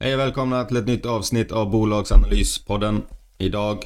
Hej 0.00 0.14
och 0.14 0.20
välkomna 0.20 0.64
till 0.64 0.76
ett 0.76 0.86
nytt 0.86 1.06
avsnitt 1.06 1.52
av 1.52 1.70
Bolagsanalyspodden. 1.70 3.02
Idag 3.38 3.84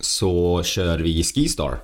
så 0.00 0.62
kör 0.62 0.98
vi 0.98 1.24
Skistar. 1.24 1.78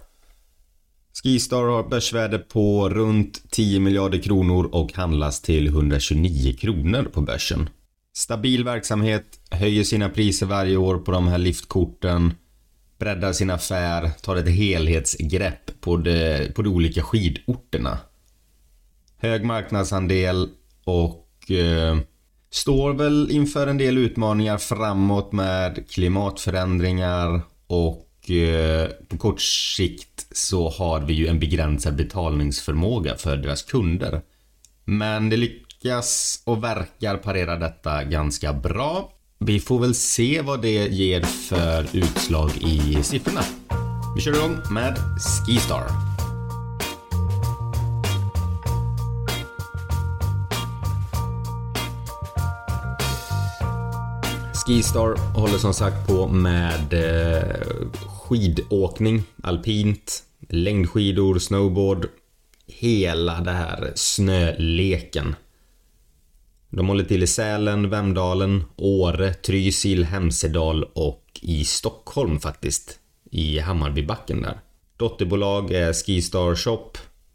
Skistar 1.22 1.64
har 1.64 1.88
börsvärde 1.88 2.38
på 2.38 2.88
runt 2.88 3.51
10 3.51 3.80
miljarder 3.80 4.19
kronor 4.19 4.69
och 4.72 4.93
handlas 4.93 5.40
till 5.40 5.66
129 5.66 6.56
kronor 6.58 7.03
på 7.12 7.21
börsen. 7.21 7.69
Stabil 8.12 8.64
verksamhet, 8.64 9.40
höjer 9.51 9.85
sina 9.85 10.08
priser 10.08 10.47
varje 10.47 10.76
år 10.76 10.99
på 10.99 11.12
de 11.12 11.28
här 11.28 11.38
liftkorten, 11.38 12.35
breddar 12.99 13.33
sin 13.33 13.51
affär, 13.51 14.10
tar 14.22 14.37
ett 14.37 14.49
helhetsgrepp 14.49 15.81
på 15.81 15.97
de, 15.97 16.48
på 16.55 16.62
de 16.62 16.69
olika 16.69 17.02
skidorterna. 17.02 17.98
Hög 19.16 19.45
marknadsandel 19.45 20.48
och 20.84 21.51
eh, 21.51 21.98
står 22.52 22.92
väl 22.92 23.30
inför 23.30 23.66
en 23.66 23.78
del 23.78 23.98
utmaningar 23.98 24.59
framåt 24.59 25.32
med 25.32 25.90
klimatförändringar 25.90 27.42
och 27.66 28.30
eh, 28.30 28.88
på 29.09 29.18
kort 29.18 29.40
sikt 29.40 30.26
så 30.32 30.68
har 30.68 31.00
vi 31.00 31.14
ju 31.14 31.26
en 31.26 31.38
begränsad 31.38 31.96
betalningsförmåga 31.96 33.16
för 33.16 33.36
deras 33.36 33.62
kunder. 33.62 34.23
Men 34.84 35.28
det 35.28 35.36
lyckas 35.36 36.42
och 36.46 36.64
verkar 36.64 37.16
parera 37.16 37.56
detta 37.56 38.04
ganska 38.04 38.52
bra. 38.52 39.12
Vi 39.38 39.60
får 39.60 39.78
väl 39.78 39.95
se 39.95 40.42
vad 40.42 40.62
det 40.62 40.88
ger 40.88 41.23
för 41.23 41.96
utslag 41.96 42.51
i 42.60 43.02
siffrorna. 43.02 43.42
Vi 44.16 44.20
kör 44.20 44.32
igång 44.32 44.56
med 44.70 44.96
Skistar. 45.46 46.09
Skistar 54.70 55.16
håller 55.34 55.59
som 55.59 55.74
sagt 55.74 56.07
på 56.07 56.29
med 56.29 56.93
eh, 56.93 57.66
skidåkning, 58.07 59.23
alpint, 59.43 60.23
längdskidor, 60.49 61.38
snowboard. 61.38 62.09
Hela 62.66 63.40
det 63.40 63.51
här 63.51 63.93
snöleken. 63.95 65.35
De 66.69 66.89
håller 66.89 67.05
till 67.05 67.23
i 67.23 67.27
Sälen, 67.27 67.91
Vemdalen, 67.91 68.65
Åre, 68.77 69.35
Trysil, 69.35 70.05
Hemsedal 70.05 70.84
och 70.84 71.25
i 71.43 71.65
Stockholm 71.65 72.41
faktiskt. 72.41 72.99
I 73.31 73.59
Hammarbybacken 73.59 74.43
där. 74.43 74.61
Dotterbolag 74.97 75.73
är 75.73 75.93
Skistar 75.93 76.57
Shop, 76.57 76.91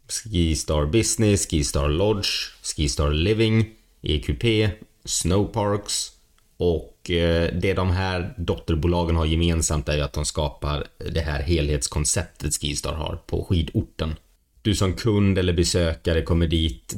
Skistar 0.08 0.86
Business, 0.86 1.50
Skistar 1.50 1.88
Lodge, 1.88 2.28
Skistar 2.62 3.10
Living, 3.10 3.66
EQP, 4.02 4.70
Snowparks 5.04 6.12
och 6.56 6.95
Eh, 7.10 7.54
det 7.60 7.74
de 7.74 7.90
här 7.90 8.34
dotterbolagen 8.36 9.16
har 9.16 9.26
gemensamt 9.26 9.88
är 9.88 9.96
ju 9.96 10.02
att 10.02 10.12
de 10.12 10.24
skapar 10.24 10.84
det 11.12 11.20
här 11.20 11.42
helhetskonceptet 11.42 12.54
Skistar 12.60 12.94
har 12.94 13.16
på 13.26 13.44
skidorten. 13.44 14.14
Du 14.62 14.74
som 14.74 14.92
kund 14.92 15.38
eller 15.38 15.52
besökare 15.52 16.22
kommer 16.22 16.46
dit, 16.46 16.94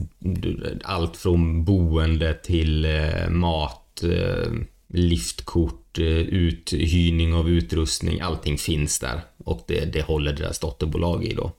allt 0.84 1.16
från 1.16 1.64
boende 1.64 2.34
till 2.34 2.84
eh, 2.84 3.28
mat, 3.30 4.02
eh, 4.02 4.52
liftkort, 4.88 5.98
uthyrning 5.98 7.34
av 7.34 7.50
utrustning, 7.50 8.20
allting 8.20 8.58
finns 8.58 8.98
där. 8.98 9.20
Och 9.44 9.64
det, 9.66 9.84
det 9.84 10.02
håller 10.02 10.32
deras 10.32 10.58
dotterbolag 10.58 11.24
i 11.24 11.34
då. 11.34 11.52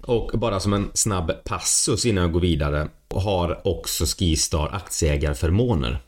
Och 0.00 0.38
bara 0.38 0.60
som 0.60 0.72
en 0.72 0.90
snabb 0.94 1.32
passus 1.44 2.06
innan 2.06 2.22
jag 2.22 2.32
går 2.32 2.40
vidare 2.40 2.88
har 3.14 3.68
också 3.68 4.04
Skistar 4.04 4.68
aktieägarförmåner. 4.72 6.00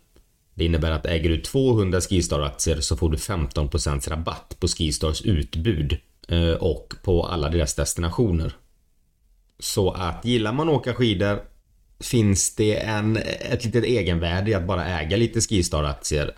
Det 0.55 0.64
innebär 0.64 0.91
att 0.91 1.06
äger 1.06 1.30
du 1.30 1.41
200 1.41 2.00
Skistar-aktier 2.00 2.80
så 2.80 2.97
får 2.97 3.10
du 3.10 3.16
15% 3.16 4.10
rabatt 4.10 4.56
på 4.60 4.69
Skistars 4.69 5.22
utbud 5.22 5.98
eh, 6.28 6.52
och 6.52 6.94
på 7.02 7.27
alla 7.27 7.48
deras 7.48 7.75
destinationer. 7.75 8.53
Så 9.59 9.91
att 9.91 10.25
gillar 10.25 10.53
man 10.53 10.69
att 10.69 10.75
åka 10.75 10.94
skidor 10.94 11.43
finns 12.00 12.54
det 12.54 12.76
en, 12.76 13.16
ett 13.50 13.64
litet 13.64 13.84
egenvärde 13.84 14.50
i 14.50 14.54
att 14.54 14.66
bara 14.66 14.87
äga 14.87 15.16
lite 15.16 15.41
Skistar-aktier 15.41 16.34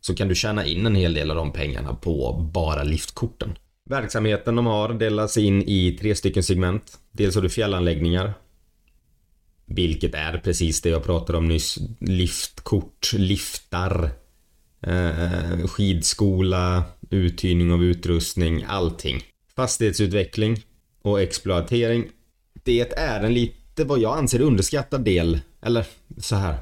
så 0.00 0.14
kan 0.14 0.28
du 0.28 0.34
tjäna 0.34 0.66
in 0.66 0.86
en 0.86 0.94
hel 0.94 1.14
del 1.14 1.30
av 1.30 1.36
de 1.36 1.52
pengarna 1.52 1.94
på 1.94 2.32
bara 2.52 2.82
liftkorten. 2.82 3.58
Verksamheten 3.90 4.56
de 4.56 4.66
har 4.66 4.88
delas 4.88 5.36
in 5.36 5.62
i 5.62 5.98
tre 6.00 6.14
stycken 6.14 6.42
segment. 6.42 6.98
Dels 7.12 7.34
har 7.34 7.42
du 7.42 7.48
fjällanläggningar 7.48 8.34
vilket 9.74 10.14
är 10.14 10.38
precis 10.38 10.80
det 10.80 10.88
jag 10.88 11.04
pratade 11.04 11.38
om 11.38 11.48
nyss. 11.48 11.78
Liftkort, 12.00 13.12
liftar, 13.12 14.10
eh, 14.82 15.22
eh, 15.22 15.66
skidskola, 15.66 16.84
uthyrning 17.10 17.72
av 17.72 17.84
utrustning, 17.84 18.64
allting. 18.68 19.22
Fastighetsutveckling 19.56 20.60
och 21.02 21.22
exploatering. 21.22 22.04
Det 22.64 22.92
är 22.98 23.20
en 23.20 23.34
lite 23.34 23.84
vad 23.84 23.98
jag 23.98 24.18
anser 24.18 24.40
underskattad 24.40 25.04
del. 25.04 25.40
Eller 25.62 25.86
så 26.18 26.36
här. 26.36 26.56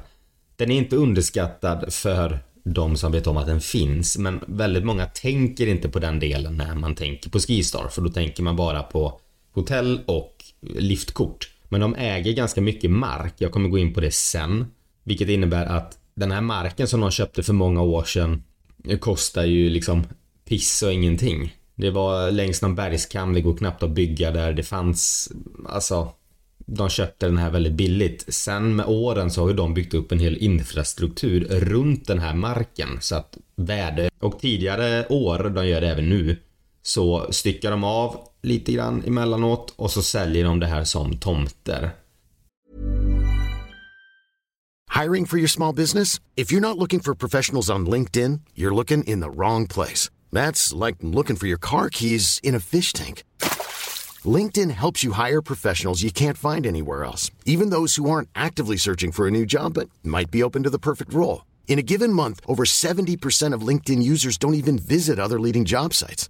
Den 0.55 0.71
är 0.71 0.77
inte 0.77 0.95
underskattad 0.95 1.93
för 1.93 2.39
de 2.63 2.97
som 2.97 3.11
vet 3.11 3.27
om 3.27 3.37
att 3.37 3.47
den 3.47 3.61
finns. 3.61 4.17
Men 4.17 4.39
väldigt 4.47 4.85
många 4.85 5.05
tänker 5.05 5.67
inte 5.67 5.89
på 5.89 5.99
den 5.99 6.19
delen 6.19 6.57
när 6.57 6.75
man 6.75 6.95
tänker 6.95 7.29
på 7.29 7.39
Skistar. 7.39 7.87
För 7.87 8.01
då 8.01 8.09
tänker 8.09 8.43
man 8.43 8.55
bara 8.55 8.83
på 8.83 9.19
hotell 9.51 10.01
och 10.05 10.43
liftkort. 10.61 11.50
Men 11.71 11.81
de 11.81 11.95
äger 11.95 12.33
ganska 12.33 12.61
mycket 12.61 12.91
mark. 12.91 13.33
Jag 13.37 13.51
kommer 13.51 13.69
gå 13.69 13.77
in 13.77 13.93
på 13.93 14.01
det 14.01 14.11
sen. 14.11 14.65
Vilket 15.03 15.29
innebär 15.29 15.65
att 15.65 15.97
den 16.15 16.31
här 16.31 16.41
marken 16.41 16.87
som 16.87 17.01
de 17.01 17.11
köpte 17.11 17.43
för 17.43 17.53
många 17.53 17.81
år 17.81 18.03
sedan 18.03 18.43
kostar 18.99 19.43
ju 19.43 19.69
liksom 19.69 20.03
piss 20.45 20.83
och 20.83 20.93
ingenting. 20.93 21.55
Det 21.75 21.89
var 21.89 22.31
längs 22.31 22.61
någon 22.61 22.75
bergskam, 22.75 23.33
det 23.33 23.41
går 23.41 23.57
knappt 23.57 23.83
att 23.83 23.89
bygga 23.89 24.31
där. 24.31 24.53
Det 24.53 24.63
fanns, 24.63 25.31
alltså, 25.65 26.11
de 26.57 26.89
köpte 26.89 27.25
den 27.25 27.37
här 27.37 27.49
väldigt 27.49 27.73
billigt. 27.73 28.33
Sen 28.33 28.75
med 28.75 28.85
åren 28.85 29.31
så 29.31 29.41
har 29.41 29.49
ju 29.49 29.55
de 29.55 29.73
byggt 29.73 29.93
upp 29.93 30.11
en 30.11 30.19
hel 30.19 30.37
infrastruktur 30.37 31.47
runt 31.49 32.07
den 32.07 32.19
här 32.19 32.33
marken 32.33 32.97
så 32.99 33.15
att 33.15 33.37
värde 33.55 34.09
och 34.19 34.39
tidigare 34.39 35.05
år, 35.09 35.51
de 35.55 35.67
gör 35.67 35.81
det 35.81 35.89
även 35.89 36.09
nu, 36.09 36.37
så 36.83 37.27
styckar 37.31 37.71
de 37.71 37.83
av 37.83 38.27
lite 38.41 38.71
grann 38.71 39.03
emellanåt 39.07 39.73
och 39.75 39.91
så 39.91 40.01
säljer 40.01 40.43
de 40.43 40.59
det 40.59 40.67
här 40.67 40.83
som 40.83 41.17
tomter. 41.17 41.91
Hiring 45.01 45.25
for 45.25 45.37
your 45.37 45.47
small 45.47 45.75
business? 45.75 46.19
If 46.35 46.51
you're 46.51 46.59
not 46.59 46.77
looking 46.77 46.99
for 46.99 47.15
professionals 47.15 47.69
on 47.69 47.85
LinkedIn, 47.85 48.41
you're 48.55 48.75
looking 48.75 49.03
in 49.03 49.21
the 49.21 49.29
wrong 49.29 49.67
place. 49.67 50.09
That's 50.31 50.85
like 50.85 50.97
looking 51.01 51.37
for 51.37 51.47
your 51.47 51.59
car 51.59 51.89
keys 51.89 52.39
in 52.43 52.55
a 52.55 52.59
fish 52.59 52.93
tank. 52.93 53.23
LinkedIn 54.25 54.71
helps 54.71 55.03
you 55.03 55.13
hire 55.13 55.41
professionals 55.41 56.03
you 56.03 56.11
can't 56.11 56.37
find 56.37 56.65
anywhere 56.65 57.03
else, 57.03 57.31
even 57.45 57.69
those 57.69 57.95
who 57.95 58.09
aren't 58.09 58.29
actively 58.35 58.77
searching 58.77 59.11
for 59.11 59.27
a 59.27 59.31
new 59.31 59.45
job 59.45 59.73
but 59.73 59.89
might 60.03 60.29
be 60.29 60.43
open 60.43 60.63
to 60.63 60.69
the 60.69 60.79
perfect 60.79 61.13
role. 61.13 61.45
In 61.67 61.79
a 61.79 61.81
given 61.81 62.13
month, 62.13 62.41
over 62.47 62.63
70% 62.65 63.53
of 63.53 63.67
LinkedIn 63.67 64.03
users 64.03 64.37
don't 64.37 64.55
even 64.55 64.77
visit 64.77 65.19
other 65.19 65.39
leading 65.39 65.65
job 65.65 65.93
sites. 65.93 66.29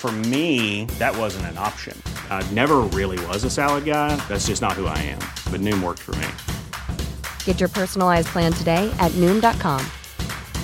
For 0.00 0.10
me, 0.32 0.86
that 0.98 1.14
wasn't 1.14 1.44
an 1.52 1.58
option. 1.58 1.94
I 2.30 2.42
never 2.54 2.78
really 2.98 3.18
was 3.26 3.44
a 3.44 3.50
salad 3.50 3.84
guy. 3.84 4.16
That's 4.28 4.46
just 4.46 4.62
not 4.62 4.72
who 4.72 4.86
I 4.86 4.96
am. 4.96 5.20
But 5.52 5.60
Noom 5.60 5.82
worked 5.82 6.00
for 6.00 6.16
me. 6.16 6.26
Get 7.44 7.60
your 7.60 7.68
personalized 7.68 8.28
plan 8.28 8.50
today 8.50 8.90
at 8.98 9.12
Noom.com. 9.20 9.84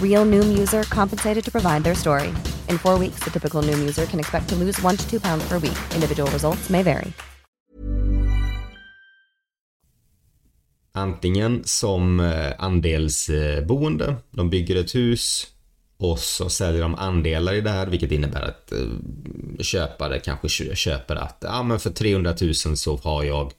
Real 0.01 0.25
Noom 0.25 0.57
user 0.57 0.85
compensated 0.85 1.45
to 1.45 1.51
provide 1.53 1.85
their 1.85 1.95
story. 1.95 2.29
In 2.71 2.79
four 2.79 2.99
weeks, 2.99 3.21
the 3.21 3.31
typical 3.31 3.61
Noom 3.61 3.79
user 3.79 4.07
can 4.07 4.19
expect 4.19 4.49
to 4.49 4.55
lose 4.55 4.81
one 4.81 4.97
to 4.97 5.07
two 5.07 5.21
pounds 5.21 5.47
per 5.47 5.59
week. 5.59 5.77
Individual 5.95 6.31
results 6.31 6.71
may 6.71 6.83
vary. 6.83 7.13
Antingen 10.95 11.65
som 11.65 12.21
eh, 12.21 12.53
andelsboende, 12.59 14.17
de 14.31 14.49
bygger 14.49 14.77
ett 14.77 14.95
hus 14.95 15.56
och 15.97 16.19
så 16.19 16.49
säljer 16.49 16.83
de 16.83 16.95
andelar 16.95 17.55
i 17.55 17.61
det 17.61 17.71
här 17.71 17.87
vilket 17.87 18.13
innebär 18.13 18.43
att 18.43 18.73
eh, 18.73 18.79
köpare 19.61 20.19
kanske 20.19 20.49
köper 20.77 21.17
att 21.17 21.39
ja, 21.41 21.63
men 21.63 21.81
för 21.81 21.91
300 21.91 22.35
000 22.41 22.55
så 22.55 22.97
har 22.97 23.25
jag 23.25 23.53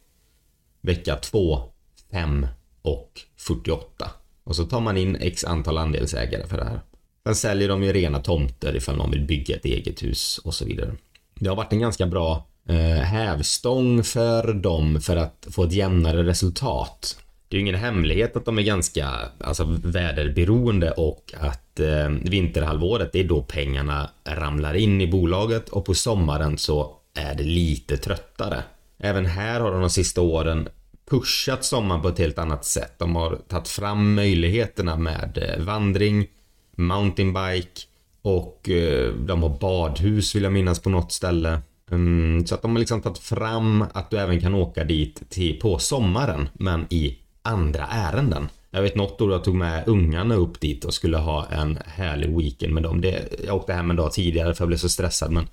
vecka 0.82 1.16
2, 1.16 1.64
5 2.12 2.48
och 2.82 3.22
48. 3.38 4.12
Och 4.44 4.56
så 4.56 4.64
tar 4.64 4.82
man 4.82 4.98
in 4.98 5.16
x 5.16 5.44
antal 5.44 5.78
andelsägare 5.78 6.48
för 6.48 6.58
det 6.58 6.66
här. 6.66 6.82
Sen 7.26 7.36
säljer 7.36 7.70
de 7.70 7.84
ju 7.84 7.94
rena 7.94 8.20
tomter 8.20 8.76
ifall 8.76 8.98
någon 8.98 9.12
vill 9.12 9.26
bygga 9.26 9.56
ett 9.56 9.66
eget 9.66 10.04
hus 10.04 10.38
och 10.44 10.54
så 10.54 10.66
vidare. 10.66 10.96
Det 11.36 11.50
har 11.50 11.56
varit 11.56 11.74
en 11.74 11.80
ganska 11.80 12.08
bra 12.08 12.48
eh, 12.70 12.76
hävstång 13.04 14.04
för 14.04 14.54
dem 14.54 15.02
för 15.02 15.16
att 15.16 15.48
få 15.52 15.64
ett 15.64 15.74
jämnare 15.74 16.24
resultat. 16.24 17.18
Det 17.50 17.56
är 17.56 17.60
ju 17.60 17.62
ingen 17.62 17.76
hemlighet 17.76 18.36
att 18.36 18.46
de 18.46 18.58
är 18.58 18.64
ganska 18.64 19.10
alltså, 19.40 19.80
väderberoende 19.84 20.92
och 20.92 21.34
att 21.40 21.80
eh, 21.80 22.10
vinterhalvåret 22.10 23.12
det 23.14 23.20
är 23.20 23.24
då 23.24 23.42
pengarna 23.42 24.10
ramlar 24.26 24.74
in 24.74 25.02
i 25.02 25.08
bolaget 25.08 25.70
och 25.70 25.86
på 25.86 25.94
sommaren 25.94 26.58
så 26.58 26.96
är 27.16 27.36
det 27.36 27.44
lite 27.44 27.98
tröttare. 27.98 28.64
Även 29.00 29.26
här 29.26 29.60
har 29.60 29.72
de 29.72 29.82
de 29.82 29.90
sista 29.90 30.22
åren 30.22 30.70
pushat 31.10 31.66
sommaren 31.66 32.02
på 32.02 32.08
ett 32.08 32.20
helt 32.20 32.40
annat 32.40 32.66
sätt. 32.66 32.94
De 32.98 33.16
har 33.16 33.36
tagit 33.36 33.68
fram 33.68 34.16
möjligheterna 34.16 34.96
med 34.96 35.38
eh, 35.38 35.66
vandring, 35.66 36.28
mountainbike 36.76 37.82
och 38.22 38.70
eh, 38.70 39.14
de 39.14 39.44
har 39.44 39.60
badhus 39.60 40.36
vill 40.36 40.44
jag 40.44 40.54
minnas 40.54 40.80
på 40.80 40.90
något 40.90 41.12
ställe. 41.12 41.60
Mm, 41.92 42.46
så 42.48 42.56
att 42.56 42.62
de 42.62 42.72
har 42.72 42.80
liksom 42.80 43.02
tagit 43.02 43.18
fram 43.18 43.86
att 43.94 44.10
du 44.10 44.18
även 44.18 44.42
kan 44.42 44.54
åka 44.56 44.84
dit 44.84 45.30
till, 45.30 45.60
på 45.60 45.80
sommaren 45.80 46.50
men 46.54 46.86
i 46.90 47.18
andra 47.48 47.88
ärenden. 47.88 48.50
Jag 48.72 48.82
vet 48.82 48.96
något 48.96 49.22
år 49.22 49.32
jag 49.32 49.44
tog 49.44 49.56
med 49.56 49.84
ungarna 49.88 50.36
upp 50.36 50.60
dit 50.60 50.86
och 50.86 50.94
skulle 50.94 51.18
ha 51.18 51.46
en 51.46 51.78
härlig 51.86 52.38
weekend 52.38 52.74
med 52.74 52.84
dem. 52.84 53.02
Det, 53.02 53.34
jag 53.46 53.56
åkte 53.56 53.74
hem 53.74 53.90
en 53.90 53.96
dag 53.96 54.12
tidigare 54.12 54.54
för 54.54 54.64
jag 54.64 54.68
blev 54.68 54.78
så 54.78 54.90
stressad 54.90 55.32
men 55.32 55.48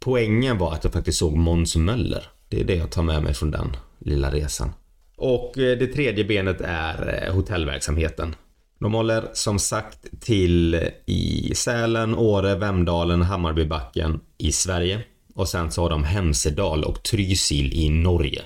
poängen 0.00 0.58
var 0.58 0.72
att 0.72 0.84
jag 0.84 0.92
faktiskt 0.92 1.18
såg 1.18 1.36
Måns 1.36 1.76
Möller. 1.76 2.22
Det 2.48 2.60
är 2.60 2.64
det 2.64 2.74
jag 2.74 2.90
tar 2.90 3.02
med 3.02 3.22
mig 3.22 3.34
från 3.34 3.50
den 3.50 3.76
lilla 3.98 4.30
resan. 4.30 4.72
Och 5.16 5.58
eh, 5.58 5.78
det 5.78 5.86
tredje 5.86 6.24
benet 6.24 6.60
är 6.60 7.24
eh, 7.26 7.34
hotellverksamheten. 7.34 8.34
De 8.80 8.94
håller 8.94 9.28
som 9.32 9.58
sagt 9.58 10.20
till 10.20 10.80
i 11.06 11.52
Sälen, 11.54 12.14
Åre, 12.14 12.54
Vemdalen, 12.54 13.22
Hammarbybacken 13.22 14.20
i 14.38 14.52
Sverige. 14.52 15.00
Och 15.34 15.48
sen 15.48 15.70
så 15.70 15.82
har 15.82 15.90
de 15.90 16.04
Hemsedal 16.04 16.84
och 16.84 17.02
Trysil 17.02 17.72
i 17.72 17.88
Norge. 17.88 18.42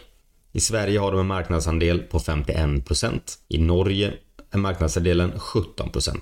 I 0.52 0.60
Sverige 0.60 0.98
har 0.98 1.10
de 1.10 1.20
en 1.20 1.26
marknadsandel 1.26 1.98
på 1.98 2.18
51%. 2.18 3.20
I 3.48 3.58
Norge 3.58 4.12
är 4.50 4.58
marknadsandelen 4.58 5.32
17%. 5.32 6.18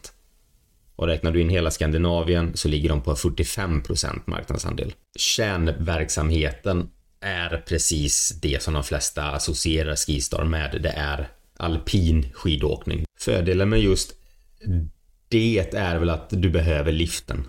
Och 0.96 1.06
räknar 1.06 1.32
du 1.32 1.40
in 1.40 1.48
hela 1.48 1.70
Skandinavien 1.70 2.56
så 2.56 2.68
ligger 2.68 2.88
de 2.88 3.02
på 3.02 3.14
45% 3.14 4.20
marknadsandel. 4.24 4.94
Kärnverksamheten 5.16 6.88
är 7.20 7.64
precis 7.68 8.38
det 8.42 8.62
som 8.62 8.74
de 8.74 8.84
flesta 8.84 9.22
associerar 9.22 9.96
Skistar 9.96 10.44
med. 10.44 10.78
Det 10.82 10.94
är 10.96 11.28
alpin 11.56 12.26
skidåkning. 12.32 13.04
Fördelen 13.20 13.68
med 13.68 13.80
just 13.80 14.12
det 15.28 15.74
är 15.74 15.98
väl 15.98 16.10
att 16.10 16.30
du 16.30 16.50
behöver 16.50 16.92
liften. 16.92 17.46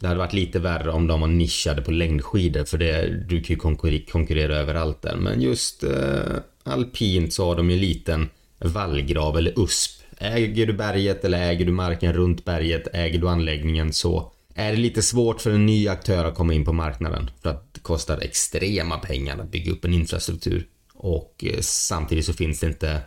Det 0.00 0.06
hade 0.06 0.18
varit 0.18 0.32
lite 0.32 0.58
värre 0.58 0.90
om 0.90 1.06
de 1.06 1.20
var 1.20 1.28
nischade 1.28 1.82
på 1.82 1.90
längdskidor 1.90 2.64
för 2.64 2.78
det, 2.78 3.24
du 3.28 3.42
kan 3.42 3.56
ju 3.80 4.04
konkurrera 4.04 4.56
överallt 4.56 5.02
där. 5.02 5.16
Men 5.16 5.40
just 5.40 5.84
eh, 5.84 6.36
alpint 6.62 7.32
så 7.32 7.44
har 7.44 7.56
de 7.56 7.70
ju 7.70 7.74
en 7.74 7.80
liten 7.80 8.28
vallgrav 8.58 9.38
eller 9.38 9.60
USP. 9.60 10.02
Äger 10.18 10.66
du 10.66 10.72
berget 10.72 11.24
eller 11.24 11.50
äger 11.50 11.66
du 11.66 11.72
marken 11.72 12.12
runt 12.12 12.44
berget, 12.44 12.88
äger 12.92 13.18
du 13.18 13.28
anläggningen 13.28 13.92
så 13.92 14.32
är 14.54 14.70
det 14.70 14.78
lite 14.78 15.02
svårt 15.02 15.40
för 15.40 15.50
en 15.50 15.66
ny 15.66 15.88
aktör 15.88 16.24
att 16.24 16.34
komma 16.34 16.54
in 16.54 16.64
på 16.64 16.72
marknaden. 16.72 17.30
För 17.42 17.50
att 17.50 17.74
det 17.74 17.80
kostar 17.80 18.18
extrema 18.18 18.98
pengar 18.98 19.38
att 19.38 19.50
bygga 19.50 19.72
upp 19.72 19.84
en 19.84 19.94
infrastruktur. 19.94 20.66
Och 20.94 21.44
eh, 21.46 21.60
samtidigt 21.60 22.26
så 22.26 22.32
finns 22.32 22.60
det 22.60 22.66
inte 22.66 23.00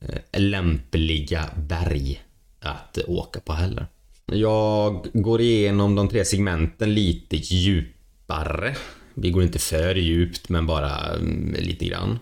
eh, 0.00 0.40
lämpliga 0.40 1.50
berg 1.56 2.22
att 2.60 2.98
eh, 2.98 3.04
åka 3.06 3.40
på 3.40 3.52
heller. 3.52 3.86
Jag 4.26 5.06
går 5.12 5.40
igenom 5.40 5.94
de 5.94 6.08
tre 6.08 6.24
segmenten 6.24 6.94
lite 6.94 7.36
djupare. 7.36 8.76
Vi 9.14 9.30
går 9.30 9.42
inte 9.42 9.58
för 9.58 9.94
djupt 9.94 10.48
men 10.48 10.66
bara 10.66 11.14
mm, 11.14 11.54
lite 11.58 11.84
grann. 11.84 12.18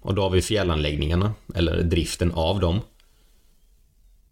Och 0.00 0.14
då 0.14 0.22
har 0.22 0.30
vi 0.30 0.42
fjällanläggningarna, 0.42 1.34
eller 1.54 1.82
driften 1.82 2.32
av 2.32 2.60
dem. 2.60 2.80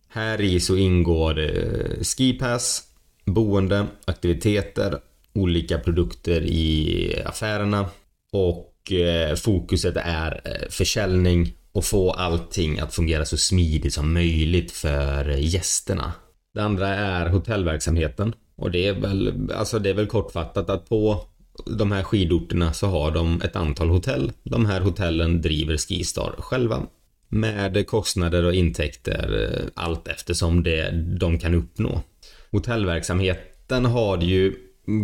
Här 0.08 0.40
i 0.40 0.60
så 0.60 0.76
ingår 0.76 1.38
eh, 1.38 2.02
skipass, 2.02 2.82
boende, 3.25 3.86
aktiviteter, 4.04 4.98
olika 5.32 5.78
produkter 5.78 6.40
i 6.42 7.22
affärerna 7.26 7.90
och 8.32 8.92
eh, 8.92 9.34
fokuset 9.34 9.96
är 9.96 10.40
eh, 10.44 10.69
försäljning 10.70 11.52
och 11.72 11.84
få 11.84 12.10
allting 12.10 12.78
att 12.78 12.94
fungera 12.94 13.25
så 13.25 13.36
smidigt 13.36 13.94
som 13.94 14.12
möjligt 14.12 14.72
för 14.72 15.28
gästerna. 15.28 16.12
Det 16.55 16.61
andra 16.61 16.89
är 16.89 17.29
hotellverksamheten 17.29 18.35
och 18.56 18.71
det 18.71 18.87
är 18.87 18.93
väl, 18.93 19.50
alltså 19.55 19.79
det 19.79 19.91
är 19.91 19.95
väl 19.95 20.06
kortfattat 20.06 20.71
att 20.71 20.89
på 20.89 21.25
de 21.67 21.93
här 21.93 22.03
skidorterna 22.03 22.73
så 22.73 22.87
har 22.87 23.11
de 23.11 23.43
ett 23.43 23.56
antal 23.56 23.89
hotell. 23.89 24.33
De 24.43 24.67
här 24.67 24.81
hotellen 24.81 25.43
driver 25.43 25.77
Skistar 25.77 26.35
själva 26.39 26.83
med 27.29 27.87
kostnader 27.87 28.45
och 28.45 28.55
intäkter 28.55 29.50
eh, 29.53 29.85
allt 29.85 30.09
eftersom 30.09 30.62
det 30.62 30.91
de 31.21 31.39
kan 31.39 31.55
uppnå. 31.55 32.03
Hotellverksamheten 32.50 33.85
har 33.85 34.19
ju 34.19 34.55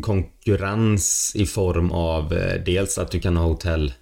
konkurrens 0.02 1.32
i 1.37 1.46
form 1.46 1.91
av 1.91 2.32
eh, 2.32 2.62
dels 2.67 2.99
att 2.99 3.11
du 3.11 3.20
kan 3.20 3.37
ha 3.37 3.44
hotell 3.44 3.93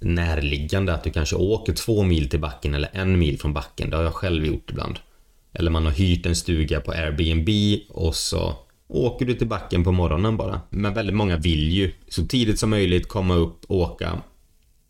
närliggande, 0.00 0.94
att 0.94 1.04
du 1.04 1.10
kanske 1.10 1.36
åker 1.36 1.72
två 1.72 2.02
mil 2.02 2.30
till 2.30 2.40
backen 2.40 2.74
eller 2.74 2.90
en 2.92 3.18
mil 3.18 3.40
från 3.40 3.52
backen. 3.52 3.90
Det 3.90 3.96
har 3.96 4.04
jag 4.04 4.14
själv 4.14 4.46
gjort 4.46 4.70
ibland. 4.70 4.98
Eller 5.52 5.70
man 5.70 5.84
har 5.84 5.92
hyrt 5.92 6.26
en 6.26 6.36
stuga 6.36 6.80
på 6.80 6.92
Airbnb 6.92 7.48
och 7.88 8.14
så 8.14 8.54
åker 8.88 9.26
du 9.26 9.34
till 9.34 9.46
backen 9.46 9.84
på 9.84 9.92
morgonen 9.92 10.36
bara. 10.36 10.60
Men 10.70 10.94
väldigt 10.94 11.16
många 11.16 11.36
vill 11.36 11.70
ju 11.70 11.92
så 12.08 12.26
tidigt 12.26 12.58
som 12.58 12.70
möjligt 12.70 13.08
komma 13.08 13.34
upp 13.34 13.64
och 13.64 13.76
åka. 13.76 14.22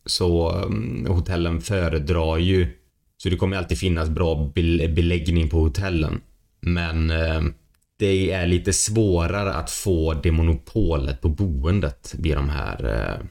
Så 0.07 0.51
um, 0.51 1.07
hotellen 1.09 1.61
föredrar 1.61 2.39
ju 2.39 2.69
så 3.17 3.29
det 3.29 3.37
kommer 3.37 3.57
alltid 3.57 3.79
finnas 3.79 4.09
bra 4.09 4.53
beläggning 4.55 5.49
på 5.49 5.59
hotellen. 5.61 6.21
Men 6.61 7.11
um, 7.11 7.55
det 7.99 8.31
är 8.31 8.47
lite 8.47 8.73
svårare 8.73 9.53
att 9.53 9.71
få 9.71 10.15
det 10.15 10.33
monopolet 10.33 11.21
på 11.21 11.29
boendet 11.29 12.15
vid 12.19 12.37
de 12.37 12.49
här 12.49 12.85
uh, 12.85 13.27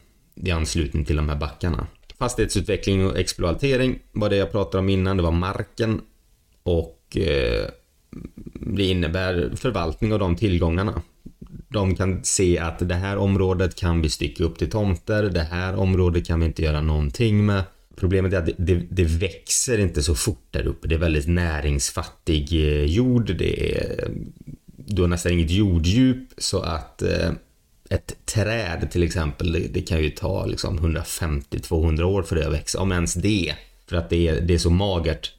i 0.47 0.51
anslutning 0.51 1.05
till 1.05 1.15
de 1.15 1.29
här 1.29 1.35
backarna. 1.35 1.87
Fastighetsutveckling 2.19 3.05
och 3.05 3.19
exploatering 3.19 3.99
var 4.11 4.29
det 4.29 4.35
jag 4.35 4.51
pratade 4.51 4.79
om 4.79 4.89
innan. 4.89 5.17
Det 5.17 5.23
var 5.23 5.31
marken 5.31 6.01
och 6.63 7.00
Eh, 7.17 7.69
det 8.53 8.83
innebär 8.83 9.51
förvaltning 9.55 10.13
av 10.13 10.19
de 10.19 10.35
tillgångarna. 10.35 11.01
De 11.69 11.95
kan 11.95 12.23
se 12.23 12.59
att 12.59 12.89
det 12.89 12.95
här 12.95 13.17
området 13.17 13.75
kan 13.75 14.01
vi 14.01 14.09
stycka 14.09 14.43
upp 14.43 14.57
till 14.57 14.69
tomter, 14.69 15.23
det 15.23 15.43
här 15.43 15.75
området 15.75 16.25
kan 16.27 16.39
vi 16.39 16.45
inte 16.45 16.61
göra 16.61 16.81
någonting 16.81 17.45
med. 17.45 17.63
Problemet 17.95 18.33
är 18.33 18.37
att 18.37 18.45
det, 18.45 18.53
det, 18.57 18.75
det 18.89 19.03
växer 19.03 19.77
inte 19.77 20.03
så 20.03 20.15
fort 20.15 20.47
där 20.51 20.67
uppe. 20.67 20.87
Det 20.87 20.95
är 20.95 20.99
väldigt 20.99 21.27
näringsfattig 21.27 22.53
eh, 22.53 22.85
jord. 22.85 23.35
Det 23.37 23.77
är, 23.77 24.11
du 24.75 25.01
har 25.01 25.09
nästan 25.09 25.31
inget 25.31 25.51
jorddjup 25.51 26.29
så 26.37 26.61
att 26.61 27.01
eh, 27.01 27.31
ett 27.89 28.25
träd 28.25 28.91
till 28.91 29.03
exempel, 29.03 29.51
det, 29.51 29.59
det 29.59 29.81
kan 29.81 30.03
ju 30.03 30.09
ta 30.09 30.45
liksom 30.45 30.79
150-200 30.79 32.03
år 32.03 32.23
för 32.23 32.35
det 32.35 32.47
att 32.47 32.53
växa, 32.53 32.79
om 32.79 32.91
ens 32.91 33.13
det. 33.13 33.55
För 33.89 33.95
att 33.95 34.09
det 34.09 34.27
är, 34.27 34.41
det 34.41 34.53
är 34.53 34.57
så 34.57 34.69
magert. 34.69 35.33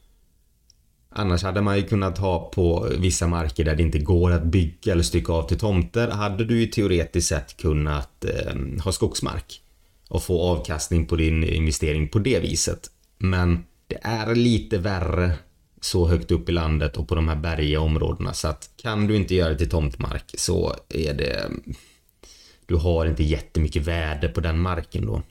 Annars 1.14 1.42
hade 1.42 1.60
man 1.60 1.76
ju 1.76 1.82
kunnat 1.82 2.18
ha 2.18 2.50
på 2.50 2.88
vissa 2.98 3.26
marker 3.26 3.64
där 3.64 3.76
det 3.76 3.82
inte 3.82 3.98
går 3.98 4.32
att 4.32 4.44
bygga 4.44 4.92
eller 4.92 5.02
stycka 5.02 5.32
av 5.32 5.48
till 5.48 5.58
tomter 5.58 6.08
hade 6.08 6.44
du 6.44 6.60
ju 6.60 6.66
teoretiskt 6.66 7.28
sett 7.28 7.56
kunnat 7.56 8.24
eh, 8.24 8.82
ha 8.84 8.92
skogsmark 8.92 9.60
och 10.08 10.22
få 10.22 10.42
avkastning 10.42 11.06
på 11.06 11.16
din 11.16 11.44
investering 11.44 12.08
på 12.08 12.18
det 12.18 12.40
viset. 12.40 12.90
Men 13.18 13.64
det 13.86 13.98
är 14.02 14.34
lite 14.34 14.78
värre 14.78 15.32
så 15.80 16.08
högt 16.08 16.30
upp 16.30 16.48
i 16.48 16.52
landet 16.52 16.96
och 16.96 17.08
på 17.08 17.14
de 17.14 17.28
här 17.28 17.36
bergiga 17.36 17.80
områdena 17.80 18.32
så 18.32 18.48
att 18.48 18.70
kan 18.76 19.06
du 19.06 19.16
inte 19.16 19.34
göra 19.34 19.50
det 19.50 19.58
till 19.58 19.70
tomtmark 19.70 20.34
så 20.38 20.74
är 20.88 21.14
det 21.14 21.50
du 22.66 22.74
har 22.76 23.06
inte 23.06 23.22
jättemycket 23.22 23.86
värde 23.86 24.28
på 24.28 24.40
den 24.40 24.58
marken 24.58 25.06
då. 25.06 25.22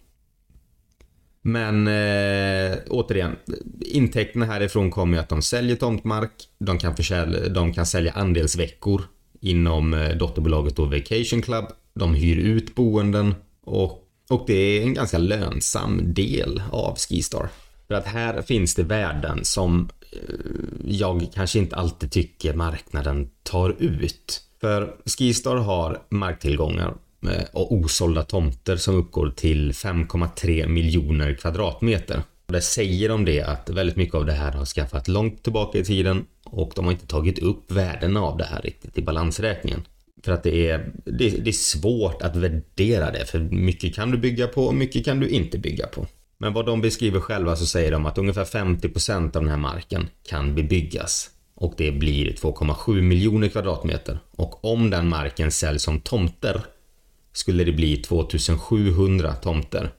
Men 1.42 1.88
eh, 1.88 2.78
återigen, 2.90 3.36
intäkterna 3.80 4.46
härifrån 4.46 4.92
kommer 4.92 5.18
ju 5.18 5.22
att 5.22 5.30
de 5.30 5.42
säljer 5.42 5.76
tomtmark, 5.76 6.32
de 6.60 6.78
kan, 6.78 6.96
försälja, 6.96 7.50
de 7.50 7.74
kan 7.74 7.86
sälja 7.86 8.12
andelsveckor 8.12 9.02
inom 9.42 9.94
eh, 9.94 10.10
dotterbolaget 10.10 10.76
då 10.76 10.86
Vacation 10.86 11.42
Club. 11.42 11.66
De 11.94 12.14
hyr 12.14 12.38
ut 12.38 12.76
boenden 12.76 13.36
och, 13.62 14.08
och 14.30 14.44
det 14.48 14.54
är 14.54 14.82
en 14.82 14.94
ganska 14.94 15.18
lönsam 15.18 16.14
del 16.14 16.62
av 16.72 16.98
Skistar. 16.98 17.50
För 17.88 17.96
att 17.96 18.06
här 18.06 18.42
finns 18.42 18.76
det 18.76 18.84
värden 18.84 19.46
som 19.46 19.90
eh, 20.12 20.36
jag 20.86 21.28
kanske 21.34 21.60
inte 21.60 21.76
alltid 21.76 22.12
tycker 22.12 22.54
marknaden 22.54 23.30
tar 23.44 23.76
ut. 23.80 24.42
För 24.62 24.96
Skistar 25.06 25.56
har 25.56 26.02
marktillgångar 26.10 26.94
Eh, 27.30 27.44
och 27.52 27.72
osålda 27.72 28.24
tomter 28.24 28.76
som 28.76 28.96
uppgår 28.96 29.30
till 29.30 29.72
5,3 29.72 30.68
miljoner 30.68 31.34
kvadratmeter. 31.34 32.24
Och 32.46 32.54
det 32.54 32.62
säger 32.62 33.10
de 33.10 33.26
det 33.26 33.42
att 33.42 33.70
väldigt 33.70 33.96
mycket 33.96 34.16
av 34.16 34.26
det 34.26 34.34
här 34.34 34.52
har 34.52 34.66
skaffat 34.66 35.08
långt 35.08 35.44
tillbaka 35.44 35.78
i 35.78 35.84
tiden 35.84 36.26
och 36.44 36.72
de 36.76 36.86
har 36.86 36.92
inte 36.92 37.08
tagit 37.08 37.40
upp 37.40 37.72
värdena 37.72 38.22
av 38.22 38.38
det 38.38 38.44
här 38.44 38.62
riktigt 38.62 38.98
i 38.98 39.02
balansräkningen. 39.02 39.82
För 40.24 40.32
att 40.32 40.44
det 40.44 40.70
är, 40.70 40.92
det, 41.06 41.30
det 41.30 41.50
är 41.50 41.52
svårt 41.52 42.22
att 42.22 42.36
värdera 42.36 43.12
det, 43.12 43.26
för 43.26 43.40
mycket 43.40 43.96
kan 43.96 44.12
du 44.12 44.18
bygga 44.18 44.48
på 44.48 44.66
och 44.66 44.76
mycket 44.76 45.06
kan 45.06 45.20
du 45.20 45.30
inte 45.30 45.58
bygga 45.58 45.88
på. 45.88 46.08
Men 46.38 46.54
vad 46.54 46.66
de 46.66 46.82
beskriver 46.82 47.20
själva 47.20 47.56
så 47.56 47.66
säger 47.66 47.92
de 47.92 48.06
att 48.06 48.18
ungefär 48.18 48.46
50% 48.46 49.26
av 49.26 49.32
den 49.32 49.48
här 49.48 49.58
marken 49.58 50.08
kan 50.30 50.56
bebyggas. 50.56 51.30
Och 51.56 51.74
det 51.78 51.92
blir 51.92 52.32
2,7 52.34 53.02
miljoner 53.02 53.48
kvadratmeter. 53.48 54.20
Och 54.32 54.66
om 54.66 54.90
den 54.90 55.10
marken 55.10 55.52
säljs 55.52 55.84
som 55.84 56.00
tomter 56.00 56.62
skulle 57.34 57.64
det 57.64 57.72
bli 57.72 57.98
2700 57.98 59.34
tomter. 59.34 59.92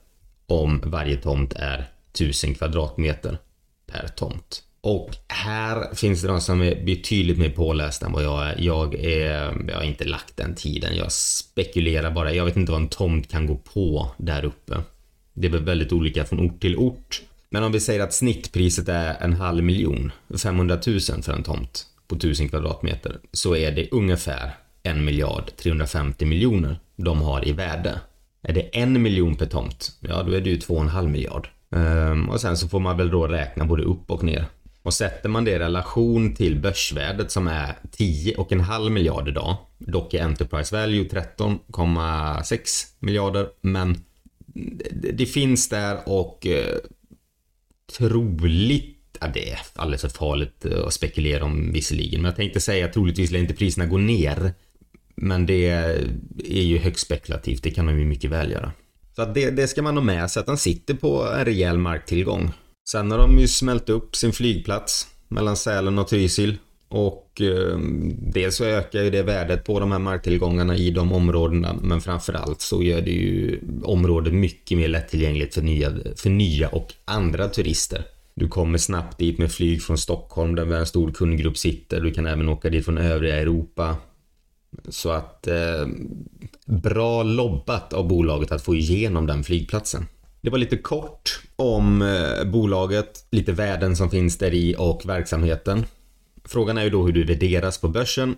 Om 0.45 0.81
varje 0.85 1.17
tomt 1.17 1.53
är 1.53 1.89
1000 2.13 2.55
kvadratmeter 2.55 3.37
per 3.87 4.07
tomt. 4.07 4.63
Och 4.81 5.15
här 5.27 5.95
finns 5.95 6.21
det 6.21 6.27
de 6.27 6.41
som 6.41 6.61
är 6.61 6.85
betydligt 6.85 7.37
mer 7.37 7.49
pålästa 7.49 8.05
än 8.05 8.11
vad 8.11 8.23
jag 8.23 8.47
är. 8.47 8.55
Jag, 8.59 8.95
är, 8.95 9.65
jag 9.67 9.75
har 9.75 9.83
inte 9.83 10.05
lagt 10.05 10.37
den 10.37 10.55
tiden. 10.55 10.95
Jag 10.95 11.11
spekulerar 11.11 12.11
bara. 12.11 12.33
Jag 12.33 12.45
vet 12.45 12.57
inte 12.57 12.71
vad 12.71 12.81
en 12.81 12.87
tomt 12.87 13.31
kan 13.31 13.47
gå 13.47 13.55
på 13.55 14.11
där 14.17 14.45
uppe. 14.45 14.75
Det 15.33 15.47
är 15.47 15.51
väl 15.51 15.63
väldigt 15.63 15.91
olika 15.91 16.25
från 16.25 16.39
ort 16.39 16.61
till 16.61 16.77
ort. 16.77 17.21
Men 17.49 17.63
om 17.63 17.71
vi 17.71 17.79
säger 17.79 17.99
att 17.99 18.13
snittpriset 18.13 18.89
är 18.89 19.15
en 19.21 19.33
halv 19.33 19.63
miljon, 19.63 20.11
500 20.41 20.79
000 20.87 20.99
för 20.99 21.33
en 21.33 21.43
tomt 21.43 21.85
på 22.07 22.15
1000 22.15 22.49
kvadratmeter, 22.49 23.19
så 23.31 23.55
är 23.55 23.71
det 23.71 23.89
ungefär 23.91 24.51
1 24.83 24.97
miljard 24.97 25.51
350 25.57 26.25
miljoner 26.25 26.79
de 26.95 27.21
har 27.21 27.47
i 27.47 27.51
värde. 27.51 27.99
Är 28.41 28.53
det 28.53 28.61
en 28.61 29.01
miljon 29.01 29.35
per 29.35 29.45
tomt, 29.45 29.91
ja 29.99 30.23
då 30.23 30.31
är 30.31 30.41
det 30.41 30.49
ju 30.49 30.57
2,5 30.57 31.07
miljard. 31.07 31.47
Um, 31.69 32.29
och 32.29 32.41
sen 32.41 32.57
så 32.57 32.67
får 32.67 32.79
man 32.79 32.97
väl 32.97 33.09
då 33.09 33.27
räkna 33.27 33.65
både 33.65 33.83
upp 33.83 34.11
och 34.11 34.23
ner. 34.23 34.45
Och 34.83 34.93
sätter 34.93 35.29
man 35.29 35.45
det 35.45 35.51
i 35.51 35.59
relation 35.59 36.35
till 36.35 36.59
börsvärdet 36.59 37.31
som 37.31 37.47
är 37.47 37.75
10,5 37.97 38.89
miljarder 38.89 39.31
idag. 39.31 39.57
Dock 39.77 40.13
är 40.13 40.23
Enterprise 40.23 40.75
Value 40.75 41.03
13,6 41.03 42.85
miljarder. 42.99 43.47
Men 43.61 44.03
det, 44.91 45.11
det, 45.11 45.25
finns 45.25 45.69
där 45.69 45.97
och 46.05 46.47
eh, 46.47 46.77
troligt, 47.97 49.17
ja, 49.21 49.27
det 49.33 49.51
är 49.51 49.59
alldeles 49.75 50.01
för 50.01 50.09
farligt 50.09 50.65
att 50.65 50.93
spekulera 50.93 51.43
om 51.43 51.71
visserligen. 51.71 52.21
Men 52.21 52.29
jag 52.29 52.35
tänkte 52.35 52.59
säga 52.59 52.85
att 52.85 52.93
troligtvis 52.93 53.31
lär 53.31 53.39
inte 53.39 53.53
priserna 53.53 53.85
gå 53.85 53.97
ner. 53.97 54.53
Men 55.15 55.45
det 55.45 55.67
är 55.67 56.63
ju 56.63 56.77
högst 56.77 57.05
spekulativt, 57.05 57.63
det 57.63 57.71
kan 57.71 57.85
de 57.85 57.99
ju 57.99 58.05
mycket 58.05 58.31
väl 58.31 58.51
göra. 58.51 58.71
Så 59.15 59.21
att 59.21 59.33
det, 59.33 59.49
det 59.49 59.67
ska 59.67 59.81
man 59.81 59.97
ha 59.97 60.03
med 60.03 60.31
sig, 60.31 60.39
att 60.39 60.45
den 60.45 60.57
sitter 60.57 60.93
på 60.93 61.27
en 61.37 61.45
rejäl 61.45 61.77
marktillgång. 61.77 62.51
Sen 62.89 63.11
har 63.11 63.17
de 63.17 63.39
ju 63.39 63.47
smält 63.47 63.89
upp 63.89 64.15
sin 64.15 64.33
flygplats 64.33 65.07
mellan 65.27 65.57
Sälen 65.57 65.99
och 65.99 66.07
Trysil. 66.07 66.57
Och 66.87 67.41
eh, 67.41 67.77
dels 68.33 68.55
så 68.55 68.65
ökar 68.65 69.01
ju 69.01 69.09
det 69.09 69.23
värdet 69.23 69.65
på 69.65 69.79
de 69.79 69.91
här 69.91 69.99
marktillgångarna 69.99 70.77
i 70.77 70.91
de 70.91 71.13
områdena. 71.13 71.75
Men 71.81 72.01
framförallt 72.01 72.61
så 72.61 72.83
gör 72.83 73.01
det 73.01 73.11
ju 73.11 73.59
området 73.83 74.33
mycket 74.33 74.77
mer 74.77 74.87
lättillgängligt 74.87 75.53
för 75.53 75.61
nya, 75.61 75.93
för 76.15 76.29
nya 76.29 76.69
och 76.69 76.93
andra 77.05 77.47
turister. 77.47 78.05
Du 78.35 78.47
kommer 78.47 78.77
snabbt 78.77 79.17
dit 79.17 79.37
med 79.37 79.51
flyg 79.51 79.83
från 79.83 79.97
Stockholm 79.97 80.55
där 80.55 80.73
en 80.73 80.85
stor 80.85 81.11
kundgrupp 81.11 81.57
sitter. 81.57 82.01
Du 82.01 82.11
kan 82.11 82.25
även 82.25 82.49
åka 82.49 82.69
dit 82.69 82.85
från 82.85 82.97
övriga 82.97 83.35
Europa. 83.35 83.95
Så 84.89 85.11
att 85.11 85.47
eh, 85.47 85.87
bra 86.65 87.23
lobbat 87.23 87.93
av 87.93 88.07
bolaget 88.07 88.51
att 88.51 88.61
få 88.61 88.75
igenom 88.75 89.25
den 89.25 89.43
flygplatsen. 89.43 90.05
Det 90.41 90.49
var 90.49 90.57
lite 90.57 90.77
kort 90.77 91.39
om 91.55 92.01
eh, 92.01 92.45
bolaget, 92.45 93.25
lite 93.31 93.51
värden 93.51 93.95
som 93.95 94.09
finns 94.09 94.37
där 94.37 94.53
i 94.53 94.75
och 94.77 95.01
verksamheten. 95.05 95.85
Frågan 96.45 96.77
är 96.77 96.83
ju 96.83 96.89
då 96.89 97.05
hur 97.05 97.13
du 97.13 97.23
värderas 97.23 97.77
på 97.77 97.87
börsen. 97.87 98.35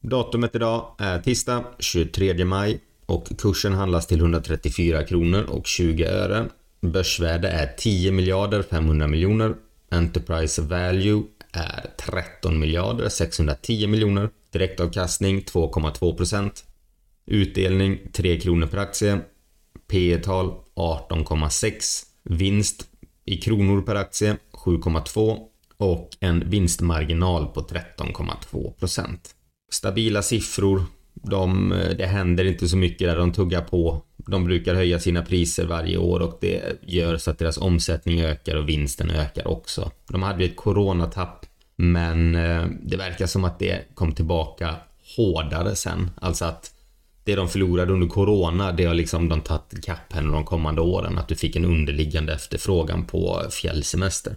Datumet 0.00 0.54
idag 0.54 0.94
är 0.98 1.20
tisdag 1.20 1.64
23 1.78 2.44
maj 2.44 2.80
och 3.06 3.38
kursen 3.38 3.72
handlas 3.72 4.06
till 4.06 4.20
134 4.20 5.04
kronor 5.04 5.42
och 5.42 5.66
20 5.66 6.04
öre. 6.04 6.46
Börsvärde 6.80 7.48
är 7.48 7.66
10 7.78 8.12
miljarder 8.12 8.62
500 8.62 9.06
miljoner. 9.06 9.54
Enterprise 9.90 10.62
value 10.62 11.22
är 11.52 11.90
13 11.98 12.58
miljarder 12.58 13.08
610 13.08 13.86
miljoner. 13.86 14.30
Direktavkastning 14.56 15.40
2,2% 15.40 16.50
Utdelning 17.26 17.98
3 18.12 18.40
kronor 18.40 18.66
per 18.66 18.78
aktie. 18.78 19.20
P 19.90 20.18
tal 20.24 20.54
18,6. 20.74 22.04
Vinst 22.22 22.86
i 23.24 23.36
kronor 23.36 23.82
per 23.82 23.94
aktie 23.94 24.36
7,2 24.64 25.38
och 25.76 26.10
en 26.20 26.50
vinstmarginal 26.50 27.46
på 27.46 27.60
13,2% 27.60 29.18
Stabila 29.72 30.22
siffror. 30.22 30.82
De, 31.14 31.74
det 31.98 32.06
händer 32.06 32.44
inte 32.44 32.68
så 32.68 32.76
mycket 32.76 33.08
där 33.08 33.16
de 33.16 33.32
tuggar 33.32 33.62
på. 33.62 34.02
De 34.16 34.44
brukar 34.44 34.74
höja 34.74 34.98
sina 34.98 35.22
priser 35.22 35.66
varje 35.66 35.96
år 35.96 36.20
och 36.20 36.38
det 36.40 36.82
gör 36.82 37.16
så 37.16 37.30
att 37.30 37.38
deras 37.38 37.58
omsättning 37.58 38.20
ökar 38.20 38.56
och 38.56 38.68
vinsten 38.68 39.10
ökar 39.10 39.48
också. 39.48 39.90
De 40.08 40.22
hade 40.22 40.44
ett 40.44 40.56
coronatapp 40.56 41.45
men 41.76 42.34
eh, 42.34 42.64
det 42.82 42.96
verkar 42.96 43.26
som 43.26 43.44
att 43.44 43.58
det 43.58 43.94
kom 43.94 44.12
tillbaka 44.12 44.74
hårdare 45.16 45.76
sen. 45.76 46.10
Alltså 46.20 46.44
att 46.44 46.72
det 47.24 47.34
de 47.34 47.48
förlorade 47.48 47.92
under 47.92 48.06
corona, 48.06 48.72
det 48.72 48.84
har 48.84 48.94
liksom 48.94 49.28
de 49.28 49.40
tagit 49.40 49.72
ikapp 49.72 50.12
här 50.12 50.22
de 50.22 50.44
kommande 50.44 50.80
åren. 50.80 51.18
Att 51.18 51.28
du 51.28 51.36
fick 51.36 51.56
en 51.56 51.64
underliggande 51.64 52.34
efterfrågan 52.34 53.04
på 53.04 53.42
fjällsemester. 53.50 54.36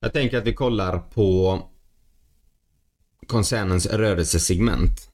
Jag 0.00 0.12
tänker 0.12 0.38
att 0.38 0.46
vi 0.46 0.54
kollar 0.54 0.98
på 0.98 1.60
koncernens 3.26 3.86
rörelsesegment. 3.86 5.12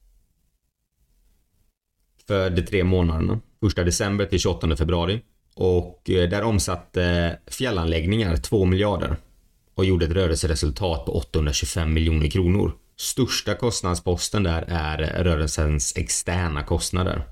för 2.27 2.49
de 2.49 2.61
tre 2.61 2.83
månaderna. 2.83 3.39
1 3.67 3.75
december 3.75 4.25
till 4.25 4.39
28 4.39 4.75
februari. 4.75 5.21
Och 5.55 6.09
eh, 6.09 6.29
där 6.29 6.43
omsatte 6.43 7.39
fjällanläggningar 7.47 8.37
2 8.37 8.65
miljarder 8.65 9.17
och 9.75 9.85
gjorde 9.85 10.05
ett 10.05 10.11
rörelseresultat 10.11 11.05
på 11.05 11.11
825 11.17 11.93
miljoner 11.93 12.29
kronor. 12.29 12.71
Största 12.97 13.55
kostnadsposten 13.55 14.43
där 14.43 14.65
är 14.67 15.23
rörelsens 15.23 15.97
externa 15.97 16.63
kostnader. 16.63 17.23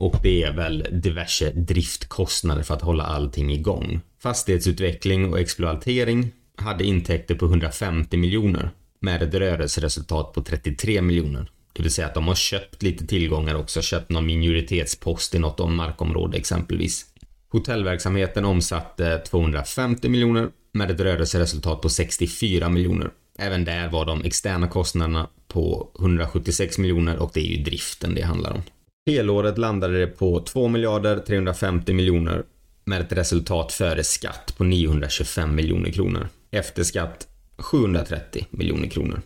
Och 0.00 0.16
det 0.22 0.42
är 0.42 0.52
väl 0.52 0.86
diverse 0.92 1.50
driftkostnader 1.50 2.62
för 2.62 2.74
att 2.74 2.82
hålla 2.82 3.04
allting 3.04 3.52
igång. 3.52 4.00
Fastighetsutveckling 4.22 5.32
och 5.32 5.40
exploatering 5.40 6.32
hade 6.56 6.84
intäkter 6.84 7.34
på 7.34 7.44
150 7.44 8.16
miljoner 8.16 8.70
med 9.00 9.22
ett 9.22 9.34
rörelseresultat 9.34 10.32
på 10.32 10.42
33 10.42 11.02
miljoner. 11.02 11.50
Det 11.72 11.82
vill 11.82 11.92
säga 11.92 12.06
att 12.06 12.14
de 12.14 12.28
har 12.28 12.34
köpt 12.34 12.82
lite 12.82 13.06
tillgångar 13.06 13.54
också, 13.54 13.82
köpt 13.82 14.10
någon 14.10 14.26
minoritetspost 14.26 15.34
i 15.34 15.38
något 15.38 15.60
om 15.60 15.76
markområde 15.76 16.38
exempelvis. 16.38 17.06
Hotellverksamheten 17.48 18.44
omsatte 18.44 19.18
250 19.18 20.08
miljoner 20.08 20.48
med 20.72 20.90
ett 20.90 21.00
rörelseresultat 21.00 21.82
på 21.82 21.88
64 21.88 22.68
miljoner. 22.68 23.10
Även 23.38 23.64
där 23.64 23.88
var 23.88 24.04
de 24.04 24.24
externa 24.24 24.68
kostnaderna 24.68 25.28
på 25.48 25.90
176 25.98 26.78
miljoner 26.78 27.16
och 27.16 27.30
det 27.34 27.40
är 27.40 27.56
ju 27.56 27.62
driften 27.62 28.14
det 28.14 28.22
handlar 28.22 28.52
om. 28.52 28.62
Helåret 29.06 29.58
landade 29.58 30.00
det 30.00 30.06
på 30.06 30.40
2 30.40 30.68
miljarder 30.68 31.18
350 31.18 31.92
miljoner 31.92 32.44
med 32.84 33.00
ett 33.00 33.12
resultat 33.12 33.72
före 33.72 34.04
skatt 34.04 34.54
på 34.56 34.64
925 34.64 35.54
miljoner 35.54 35.90
kronor. 35.90 36.28
Efter 36.50 36.82
skatt 36.82 37.28
730 37.58 38.46
miljoner 38.50 38.88
kronor. 38.88 39.22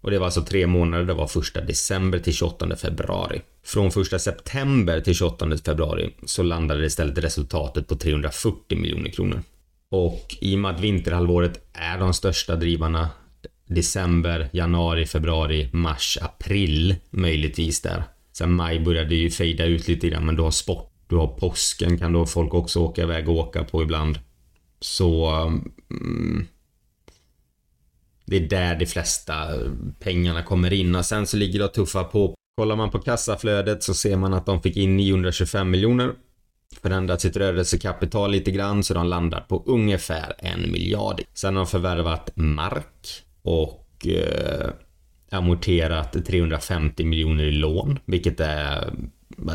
Och 0.00 0.10
det 0.10 0.18
var 0.18 0.26
alltså 0.26 0.42
tre 0.42 0.66
månader, 0.66 1.04
det 1.04 1.14
var 1.14 1.26
första 1.26 1.60
december 1.60 2.18
till 2.18 2.32
28 2.32 2.76
februari. 2.76 3.42
Från 3.64 3.90
första 3.90 4.18
september 4.18 5.00
till 5.00 5.14
28 5.14 5.56
februari 5.64 6.14
så 6.26 6.42
landade 6.42 6.86
istället 6.86 7.18
resultatet 7.18 7.88
på 7.88 7.96
340 7.96 8.78
miljoner 8.78 9.10
kronor. 9.10 9.42
Och 9.90 10.36
i 10.40 10.54
och 10.54 10.58
med 10.58 10.74
att 10.74 10.80
vinterhalvåret 10.80 11.60
är 11.72 11.98
de 11.98 12.14
största 12.14 12.56
drivarna 12.56 13.08
december, 13.66 14.48
januari, 14.52 15.06
februari, 15.06 15.68
mars, 15.72 16.18
april 16.22 16.96
möjligtvis 17.10 17.82
där. 17.82 18.04
Sen 18.32 18.52
maj 18.52 18.80
började 18.80 19.14
ju 19.14 19.30
fejda 19.30 19.64
ut 19.64 19.88
lite 19.88 20.08
grann 20.08 20.26
men 20.26 20.36
du 20.36 20.42
har 20.42 20.50
sport, 20.50 20.92
du 21.06 21.16
har 21.16 21.26
påsken 21.26 21.98
kan 21.98 22.12
då 22.12 22.26
folk 22.26 22.54
också 22.54 22.80
åka 22.80 23.02
iväg 23.02 23.28
och 23.28 23.36
åka 23.36 23.64
på 23.64 23.82
ibland. 23.82 24.18
Så 24.80 25.30
mm, 25.90 26.46
det 28.26 28.36
är 28.36 28.48
där 28.48 28.74
de 28.78 28.86
flesta 28.86 29.48
pengarna 30.00 30.42
kommer 30.42 30.72
in 30.72 30.94
och 30.94 31.04
sen 31.04 31.26
så 31.26 31.36
ligger 31.36 31.58
det 31.58 31.68
tuffa 31.68 32.04
på. 32.04 32.34
Kollar 32.56 32.76
man 32.76 32.90
på 32.90 32.98
kassaflödet 32.98 33.82
så 33.82 33.94
ser 33.94 34.16
man 34.16 34.34
att 34.34 34.46
de 34.46 34.62
fick 34.62 34.76
in 34.76 34.96
925 34.96 35.70
miljoner. 35.70 36.12
Förändrat 36.82 37.20
sitt 37.20 37.36
rörelsekapital 37.36 38.30
lite 38.30 38.50
grann 38.50 38.84
så 38.84 38.94
de 38.94 39.06
landar 39.06 39.40
på 39.40 39.62
ungefär 39.66 40.34
en 40.38 40.72
miljard. 40.72 41.22
Sen 41.34 41.56
har 41.56 41.64
de 41.64 41.70
förvärvat 41.70 42.30
mark 42.34 43.24
och 43.42 44.06
eh, 44.06 44.70
amorterat 45.32 46.26
350 46.26 47.04
miljoner 47.04 47.44
i 47.44 47.52
lån, 47.52 47.98
vilket 48.04 48.40
är, 48.40 48.92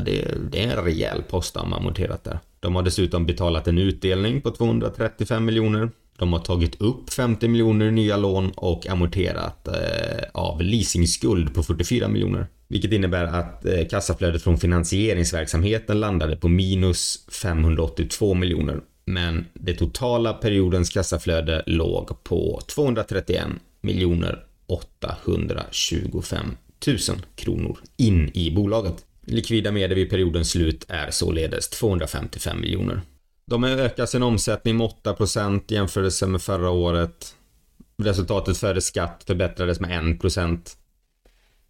det, 0.06 0.64
är 0.64 0.78
en 0.78 0.84
rejäl 0.84 1.24
post 1.30 1.54
de 1.54 1.72
har 1.72 1.80
amorterat 1.80 2.24
där. 2.24 2.40
De 2.60 2.76
har 2.76 2.84
dessutom 2.84 3.26
betalat 3.26 3.68
en 3.68 3.78
utdelning 3.78 4.42
på 4.42 4.52
235 4.52 5.46
miljoner 5.46 5.90
de 6.18 6.34
har 6.34 6.40
tagit 6.40 6.82
upp 6.82 7.10
50 7.10 7.48
miljoner 7.48 7.86
i 7.86 7.92
nya 7.92 8.18
lån 8.18 8.52
och 8.52 8.88
amorterat 8.88 9.68
eh, 9.68 10.24
av 10.34 10.62
leasingskuld 10.62 11.54
på 11.54 11.64
44 11.64 12.08
miljoner. 12.08 12.48
Vilket 12.68 12.92
innebär 12.92 13.24
att 13.24 13.66
eh, 13.66 13.88
kassaflödet 13.90 14.44
från 14.44 14.58
finansieringsverksamheten 14.58 16.00
landade 16.00 16.36
på 16.36 16.48
minus 16.48 17.26
582 17.42 18.34
miljoner. 18.34 18.82
Men 19.06 19.46
det 19.54 19.74
totala 19.74 20.34
periodens 20.34 20.90
kassaflöde 20.90 21.64
låg 21.66 22.24
på 22.24 22.62
231 22.68 23.44
miljoner 23.82 24.44
825 24.68 26.58
000 26.88 26.98
kronor 27.36 27.78
in 27.98 28.32
i 28.34 28.52
bolaget. 28.52 29.06
Likvida 29.26 29.72
medel 29.72 29.96
vid 29.96 30.10
periodens 30.10 30.52
slut 30.52 30.86
är 30.88 31.12
således 31.12 31.70
255 31.70 32.62
miljoner. 32.62 33.02
De 33.46 33.64
har 33.64 33.70
ökat 33.70 34.10
sin 34.10 34.24
omsättning 34.24 34.78
med 34.78 34.90
8% 35.04 35.62
jämfört 35.68 36.30
med 36.30 36.42
förra 36.42 36.70
året. 36.70 37.36
Resultatet 37.98 38.58
före 38.58 38.82
skatt 38.82 39.24
förbättrades 39.28 39.80
med 39.80 40.20
1%. 40.22 40.60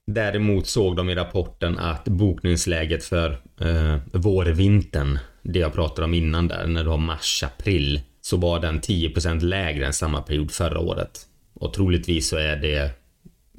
Däremot 0.07 0.67
såg 0.67 0.95
de 0.95 1.09
i 1.09 1.15
rapporten 1.15 1.79
att 1.79 2.05
bokningsläget 2.05 3.03
för 3.03 3.31
eh, 3.61 3.95
vårvintern, 4.11 5.19
det 5.41 5.59
jag 5.59 5.73
pratade 5.73 6.05
om 6.05 6.13
innan 6.13 6.47
där, 6.47 6.67
när 6.67 6.83
du 6.83 6.89
har 6.89 6.97
mars-april, 6.97 8.01
så 8.21 8.37
var 8.37 8.59
den 8.59 8.81
10% 8.81 9.41
lägre 9.41 9.85
än 9.85 9.93
samma 9.93 10.21
period 10.21 10.51
förra 10.51 10.79
året. 10.79 11.27
Och 11.59 11.73
troligtvis 11.73 12.29
så 12.29 12.37
är 12.37 12.55
det, 12.55 12.91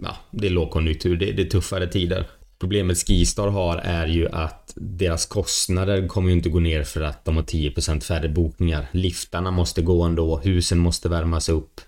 ja, 0.03 0.17
det 0.31 0.47
är 0.47 0.51
lågkonjunktur, 0.51 1.17
det, 1.17 1.33
det 1.33 1.43
är 1.43 1.51
tuffare 1.51 1.87
tider. 1.87 2.27
Problemet 2.59 3.07
Skistar 3.07 3.49
har 3.49 3.77
är 3.77 4.07
ju 4.07 4.29
att 4.29 4.73
deras 4.77 5.27
kostnader 5.27 6.09
kommer 6.09 6.29
ju 6.29 6.37
inte 6.37 6.49
gå 6.49 6.61
ner 6.61 6.83
för 6.83 7.01
att 7.01 7.25
de 7.25 7.37
har 7.37 7.43
10% 7.43 8.01
färre 8.01 8.29
bokningar. 8.29 8.87
Liftarna 8.93 9.51
måste 9.51 9.83
gå 9.83 10.03
ändå, 10.03 10.39
husen 10.39 10.79
måste 10.79 11.09
värmas 11.09 11.49
upp 11.49 11.81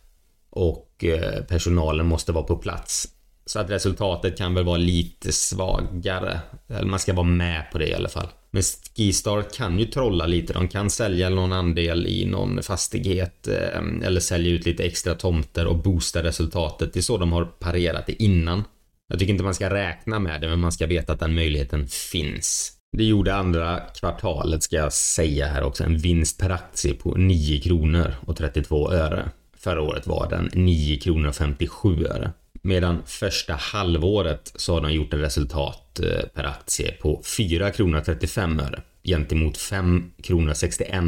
och 0.51 1.05
eh, 1.05 1.43
personalen 1.43 2.07
måste 2.07 2.33
vara 2.33 2.45
på 2.45 2.57
plats. 2.57 3.09
Så 3.47 3.59
att 3.59 3.71
resultatet 3.71 4.39
kan 4.39 4.55
väl 4.55 4.65
vara 4.65 4.77
lite 4.77 5.33
svagare. 5.33 6.41
Eller 6.69 6.89
man 6.89 6.99
ska 6.99 7.13
vara 7.13 7.27
med 7.27 7.71
på 7.73 7.79
det 7.79 7.89
i 7.89 7.95
alla 7.95 8.09
fall. 8.09 8.29
Men 8.51 8.63
Skistar 8.97 9.43
kan 9.43 9.79
ju 9.79 9.85
trolla 9.85 10.27
lite. 10.27 10.53
De 10.53 10.69
kan 10.69 10.91
sälja 10.91 11.29
någon 11.29 11.53
andel 11.53 12.07
i 12.07 12.27
någon 12.27 12.63
fastighet 12.63 13.49
eh, 13.49 14.07
eller 14.07 14.21
sälja 14.21 14.53
ut 14.53 14.67
lite 14.67 14.85
extra 14.85 15.15
tomter 15.15 15.67
och 15.67 15.79
boosta 15.79 16.23
resultatet. 16.23 16.93
Det 16.93 17.01
är 17.01 17.03
så 17.03 17.19
de 17.19 17.33
har 17.33 17.45
parerat 17.45 18.07
det 18.07 18.23
innan. 18.23 18.65
Jag 19.09 19.19
tycker 19.19 19.33
inte 19.33 19.45
man 19.45 19.55
ska 19.55 19.75
räkna 19.75 20.19
med 20.19 20.41
det, 20.41 20.49
men 20.49 20.61
man 20.61 20.73
ska 20.73 20.87
veta 20.87 21.13
att 21.13 21.21
den 21.21 21.35
möjligheten 21.35 21.89
finns. 21.89 22.73
Det 22.97 23.05
gjorde 23.05 23.35
andra 23.35 23.81
kvartalet, 23.81 24.63
ska 24.63 24.77
jag 24.77 24.93
säga 24.93 25.47
här 25.47 25.63
också, 25.63 25.85
en 25.85 25.99
vinst 25.99 26.41
per 26.41 26.51
aktie 26.51 26.95
på 26.95 27.15
9 27.15 27.61
kronor 27.61 28.15
och 28.27 28.37
32 28.37 28.93
öre. 28.93 29.31
Förra 29.57 29.83
året 29.83 30.07
var 30.07 30.31
den 30.31 30.51
9 30.55 31.01
kronor 31.01 31.29
och 31.29 31.35
57 31.35 32.07
öre. 32.07 32.33
Medan 32.63 33.03
första 33.07 33.55
halvåret 33.55 34.53
så 34.55 34.75
har 34.75 34.81
de 34.81 34.93
gjort 34.93 35.15
ett 35.15 35.21
resultat 35.21 35.90
eh, 35.99 36.29
per 36.35 36.45
aktie 36.45 36.93
på 36.93 37.23
4 37.37 37.71
kronor 37.71 38.01
35 38.01 38.61
öre 38.61 38.83
gentemot 39.03 39.57
5 39.57 40.13
kronor 40.23 40.55
61 40.55 41.05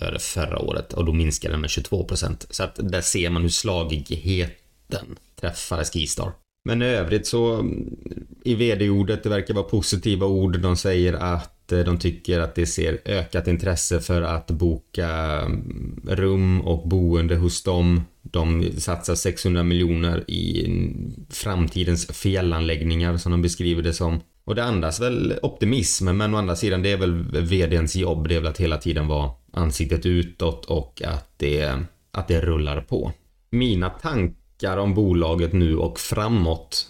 öre 0.00 0.18
förra 0.18 0.58
året 0.58 0.92
och 0.92 1.04
då 1.04 1.12
minskade 1.12 1.54
den 1.54 1.60
med 1.60 1.70
22 1.70 2.04
procent. 2.04 2.46
Så 2.50 2.62
att 2.62 2.78
där 2.82 3.00
ser 3.00 3.30
man 3.30 3.42
hur 3.42 3.48
slagigheten 3.48 5.16
träffar 5.40 5.84
Skistar. 5.84 6.32
Men 6.64 6.82
i 6.82 6.86
övrigt 6.86 7.26
så 7.26 7.54
mm, 7.54 7.96
i 8.44 8.54
vd-ordet, 8.54 9.22
det 9.22 9.28
verkar 9.28 9.54
vara 9.54 9.64
positiva 9.64 10.26
ord. 10.26 10.60
De 10.60 10.76
säger 10.76 11.12
att 11.12 11.57
Eh, 11.72 11.78
de 11.78 11.98
tycker 11.98 12.40
att 12.40 12.54
det 12.54 12.66
ser 12.66 12.98
ökat 13.04 13.48
intresse 13.48 14.00
för 14.00 14.22
att 14.22 14.50
boka 14.50 15.08
mm, 15.46 16.00
rum 16.08 16.60
och 16.60 16.88
boende 16.88 17.36
hos 17.36 17.62
dem. 17.62 18.02
De 18.22 18.72
satsar 18.78 19.14
600 19.14 19.62
miljoner 19.62 20.24
i 20.30 20.66
mm, 20.66 21.26
framtidens 21.30 22.06
fjällanläggningar 22.06 23.16
som 23.16 23.32
de 23.32 23.42
beskriver 23.42 23.82
det 23.82 23.92
som. 23.92 24.20
Och 24.44 24.54
det 24.54 24.64
andas 24.64 25.00
väl 25.00 25.38
optimism, 25.42 26.04
men 26.04 26.34
å 26.34 26.38
andra 26.38 26.56
sidan 26.56 26.82
det 26.82 26.92
är 26.92 26.96
väl 26.96 27.42
vdns 27.42 27.96
jobb. 27.96 28.28
Det 28.28 28.34
är 28.34 28.40
väl 28.40 28.50
att 28.50 28.60
hela 28.60 28.78
tiden 28.78 29.06
vara 29.06 29.30
ansiktet 29.52 30.06
utåt 30.06 30.64
och 30.64 31.02
att 31.04 31.32
det, 31.36 31.82
att 32.10 32.28
det 32.28 32.40
rullar 32.40 32.80
på. 32.80 33.12
Mina 33.50 33.90
tankar 33.90 34.76
om 34.76 34.94
bolaget 34.94 35.52
nu 35.52 35.76
och 35.76 35.98
framåt 35.98 36.86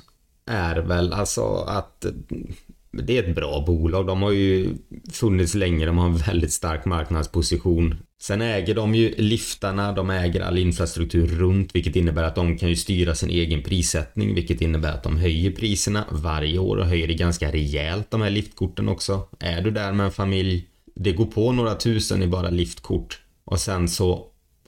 är 0.47 0.77
väl 0.77 1.13
alltså 1.13 1.65
att 1.69 2.05
mm, 2.05 2.55
det 3.03 3.19
är 3.19 3.23
ett 3.23 3.35
bra 3.35 3.65
bolag. 3.67 4.07
De 4.07 4.23
har 4.23 4.33
ju 4.33 4.75
funnits 5.13 5.55
länge, 5.55 5.87
de 5.87 5.99
har 5.99 6.07
en 6.07 6.17
väldigt 6.17 6.53
stark 6.53 6.85
marknadsposition. 6.85 7.95
Sen 8.21 8.43
äger 8.43 8.75
de 8.75 8.95
ju 8.95 9.15
liftarna, 9.19 9.93
de 9.93 10.11
äger 10.11 10.41
all 10.41 10.59
infrastruktur 10.59 11.27
runt, 11.27 11.75
vilket 11.75 11.97
innebär 11.97 12.23
att 12.23 12.35
de 12.35 12.59
kan 12.59 12.69
ju 12.69 12.77
styra 12.77 13.15
sin 13.15 13.31
egen 13.31 13.63
prissättning, 13.63 14.35
vilket 14.35 14.61
innebär 14.61 14.93
att 14.93 15.03
de 15.03 15.17
höjer 15.17 15.51
priserna 15.51 16.05
varje 16.11 16.59
år 16.59 16.77
och 16.77 16.87
höjer 16.87 17.09
det 17.09 17.15
ganska 17.15 17.53
rejält, 17.53 18.11
de 18.11 18.21
här 18.21 18.31
liftkorten 18.31 18.89
också. 18.89 19.29
Är 19.41 19.63
du 19.63 19.71
där 19.71 19.93
med 19.93 20.07
en 20.07 20.13
familj, 20.13 20.67
det 20.95 21.13
går 21.13 21.27
på 21.27 21.53
några 21.53 21.75
tusen 21.75 22.23
i 22.23 22.27
bara 22.27 22.51
liftkort. 22.51 23.21
Och 23.45 23.61
sen 23.61 23.89
så, 23.89 24.27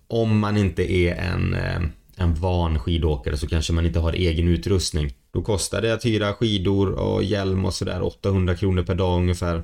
om 0.08 0.38
man 0.38 0.56
inte 0.56 0.92
är 0.92 1.14
en 1.14 1.54
eh, 1.54 1.80
en 2.20 2.34
van 2.34 2.78
skidåkare 2.78 3.36
så 3.36 3.46
kanske 3.46 3.72
man 3.72 3.86
inte 3.86 3.98
har 3.98 4.12
egen 4.12 4.48
utrustning. 4.48 5.12
Då 5.32 5.42
kostar 5.42 5.82
det 5.82 5.94
att 5.94 6.04
hyra 6.04 6.32
skidor 6.32 6.92
och 6.92 7.24
hjälm 7.24 7.64
och 7.64 7.74
sådär 7.74 8.02
800 8.02 8.56
kronor 8.56 8.82
per 8.82 8.94
dag 8.94 9.16
ungefär. 9.16 9.62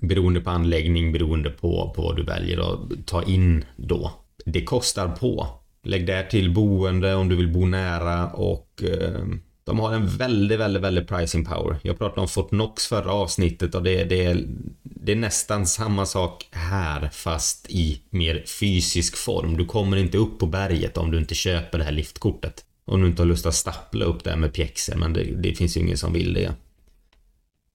Beroende 0.00 0.40
på 0.40 0.50
anläggning, 0.50 1.12
beroende 1.12 1.50
på, 1.50 1.92
på 1.96 2.02
vad 2.02 2.16
du 2.16 2.22
väljer 2.22 2.72
att 2.72 3.06
ta 3.06 3.22
in 3.22 3.64
då. 3.76 4.12
Det 4.44 4.64
kostar 4.64 5.08
på. 5.08 5.46
Lägg 5.82 6.06
där 6.06 6.22
till 6.22 6.54
boende 6.54 7.14
om 7.14 7.28
du 7.28 7.36
vill 7.36 7.52
bo 7.52 7.66
nära 7.66 8.26
och 8.26 8.82
eh, 8.82 9.24
De 9.64 9.78
har 9.78 9.92
en 9.92 10.06
väldigt, 10.06 10.60
väldigt, 10.60 10.82
väldigt 10.82 11.08
pricing 11.08 11.44
power. 11.44 11.76
Jag 11.82 11.98
pratade 11.98 12.20
om 12.20 12.28
Fortnox 12.28 12.86
förra 12.86 13.12
avsnittet 13.12 13.74
och 13.74 13.82
det, 13.82 14.04
det, 14.04 14.44
det 14.82 15.12
är 15.12 15.16
nästan 15.16 15.66
samma 15.66 16.06
sak 16.06 16.48
här 16.50 17.10
fast 17.12 17.70
i 17.70 18.00
mer 18.10 18.44
fysisk 18.60 19.16
form. 19.16 19.56
Du 19.56 19.64
kommer 19.66 19.96
inte 19.96 20.18
upp 20.18 20.38
på 20.38 20.46
berget 20.46 20.96
om 20.96 21.10
du 21.10 21.18
inte 21.18 21.34
köper 21.34 21.78
det 21.78 21.84
här 21.84 21.92
liftkortet. 21.92 22.64
Om 22.86 23.00
du 23.00 23.06
inte 23.06 23.22
har 23.22 23.26
lust 23.26 23.46
att 23.46 23.54
stappla 23.54 24.04
upp 24.04 24.24
där 24.24 24.36
med 24.36 24.52
pjäxor 24.52 24.96
men 24.96 25.12
det, 25.12 25.24
det 25.24 25.54
finns 25.54 25.76
ju 25.76 25.80
ingen 25.80 25.96
som 25.96 26.12
vill 26.12 26.34
det. 26.34 26.54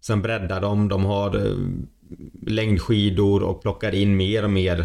Sen 0.01 0.21
breddar 0.21 0.61
de, 0.61 0.87
de 0.87 1.05
har 1.05 1.35
eh, 1.35 1.57
längdskidor 2.47 3.43
och 3.43 3.61
plockar 3.61 3.95
in 3.95 4.17
mer 4.17 4.43
och 4.43 4.49
mer 4.49 4.79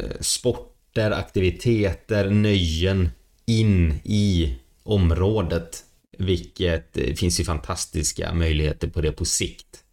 eh, 0.00 0.20
sporter, 0.20 1.10
aktiviteter, 1.10 2.30
nöjen 2.30 3.08
in 3.46 3.94
i 4.04 4.56
området. 4.82 5.84
Vilket 6.18 6.92
det 6.92 7.18
finns 7.18 7.40
ju 7.40 7.44
fantastiska 7.44 8.34
möjligheter 8.34 8.88
på 8.88 9.00
det 9.00 9.12
på 9.12 9.24
sikt. 9.24 9.84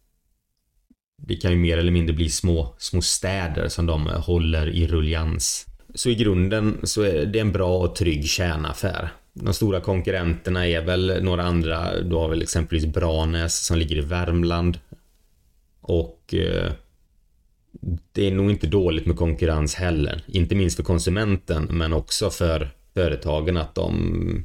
Det 1.22 1.36
kan 1.36 1.50
ju 1.50 1.56
mer 1.56 1.78
eller 1.78 1.92
mindre 1.92 2.14
bli 2.14 2.30
små, 2.30 2.74
små 2.78 3.02
städer 3.02 3.68
som 3.68 3.86
de 3.86 4.06
håller 4.06 4.68
i 4.68 4.86
ruljans. 4.86 5.66
Så 5.94 6.10
i 6.10 6.14
grunden 6.14 6.80
så 6.82 7.02
är 7.02 7.26
det 7.26 7.38
en 7.38 7.52
bra 7.52 7.78
och 7.78 7.96
trygg 7.96 8.26
kärnaffär. 8.26 9.12
De 9.42 9.54
stora 9.54 9.80
konkurrenterna 9.80 10.66
är 10.66 10.82
väl 10.82 11.18
några 11.22 11.42
andra. 11.42 12.00
Du 12.00 12.14
har 12.16 12.28
väl 12.28 12.42
exempelvis 12.42 12.86
Branäs 12.86 13.66
som 13.66 13.78
ligger 13.78 13.96
i 13.96 14.00
Värmland. 14.00 14.78
Och 15.80 16.34
eh, 16.34 16.72
det 18.12 18.26
är 18.26 18.30
nog 18.30 18.50
inte 18.50 18.66
dåligt 18.66 19.06
med 19.06 19.16
konkurrens 19.16 19.74
heller. 19.74 20.22
Inte 20.26 20.54
minst 20.54 20.76
för 20.76 20.82
konsumenten 20.82 21.68
men 21.70 21.92
också 21.92 22.30
för 22.30 22.70
företagen 22.94 23.56
att 23.56 23.74
de 23.74 24.44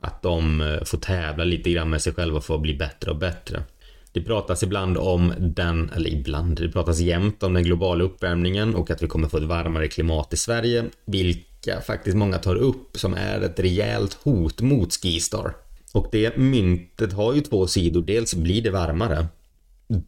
att 0.00 0.22
de 0.22 0.60
eh, 0.60 0.84
får 0.84 0.98
tävla 0.98 1.44
lite 1.44 1.70
grann 1.70 1.90
med 1.90 2.02
sig 2.02 2.14
själva 2.14 2.40
för 2.40 2.54
att 2.54 2.60
bli 2.60 2.74
bättre 2.74 3.10
och 3.10 3.16
bättre. 3.16 3.62
Det 4.12 4.20
pratas 4.20 4.62
ibland 4.62 4.98
om 4.98 5.32
den, 5.38 5.90
eller 5.90 6.10
ibland, 6.10 6.56
det 6.60 6.68
pratas 6.68 7.00
jämt 7.00 7.42
om 7.42 7.54
den 7.54 7.62
globala 7.62 8.04
uppvärmningen 8.04 8.74
och 8.74 8.90
att 8.90 9.02
vi 9.02 9.06
kommer 9.06 9.28
få 9.28 9.36
ett 9.36 9.42
varmare 9.42 9.88
klimat 9.88 10.32
i 10.32 10.36
Sverige, 10.36 10.84
vecka 11.66 11.80
faktiskt 11.80 12.16
många 12.16 12.38
tar 12.38 12.56
upp 12.56 12.96
som 12.96 13.14
är 13.14 13.40
ett 13.40 13.60
rejält 13.60 14.14
hot 14.14 14.60
mot 14.60 14.92
Skistar. 14.92 15.54
Och 15.94 16.08
det 16.12 16.36
myntet 16.36 17.12
har 17.12 17.34
ju 17.34 17.40
två 17.40 17.66
sidor, 17.66 18.02
dels 18.02 18.34
blir 18.34 18.62
det 18.62 18.70
varmare, 18.70 19.26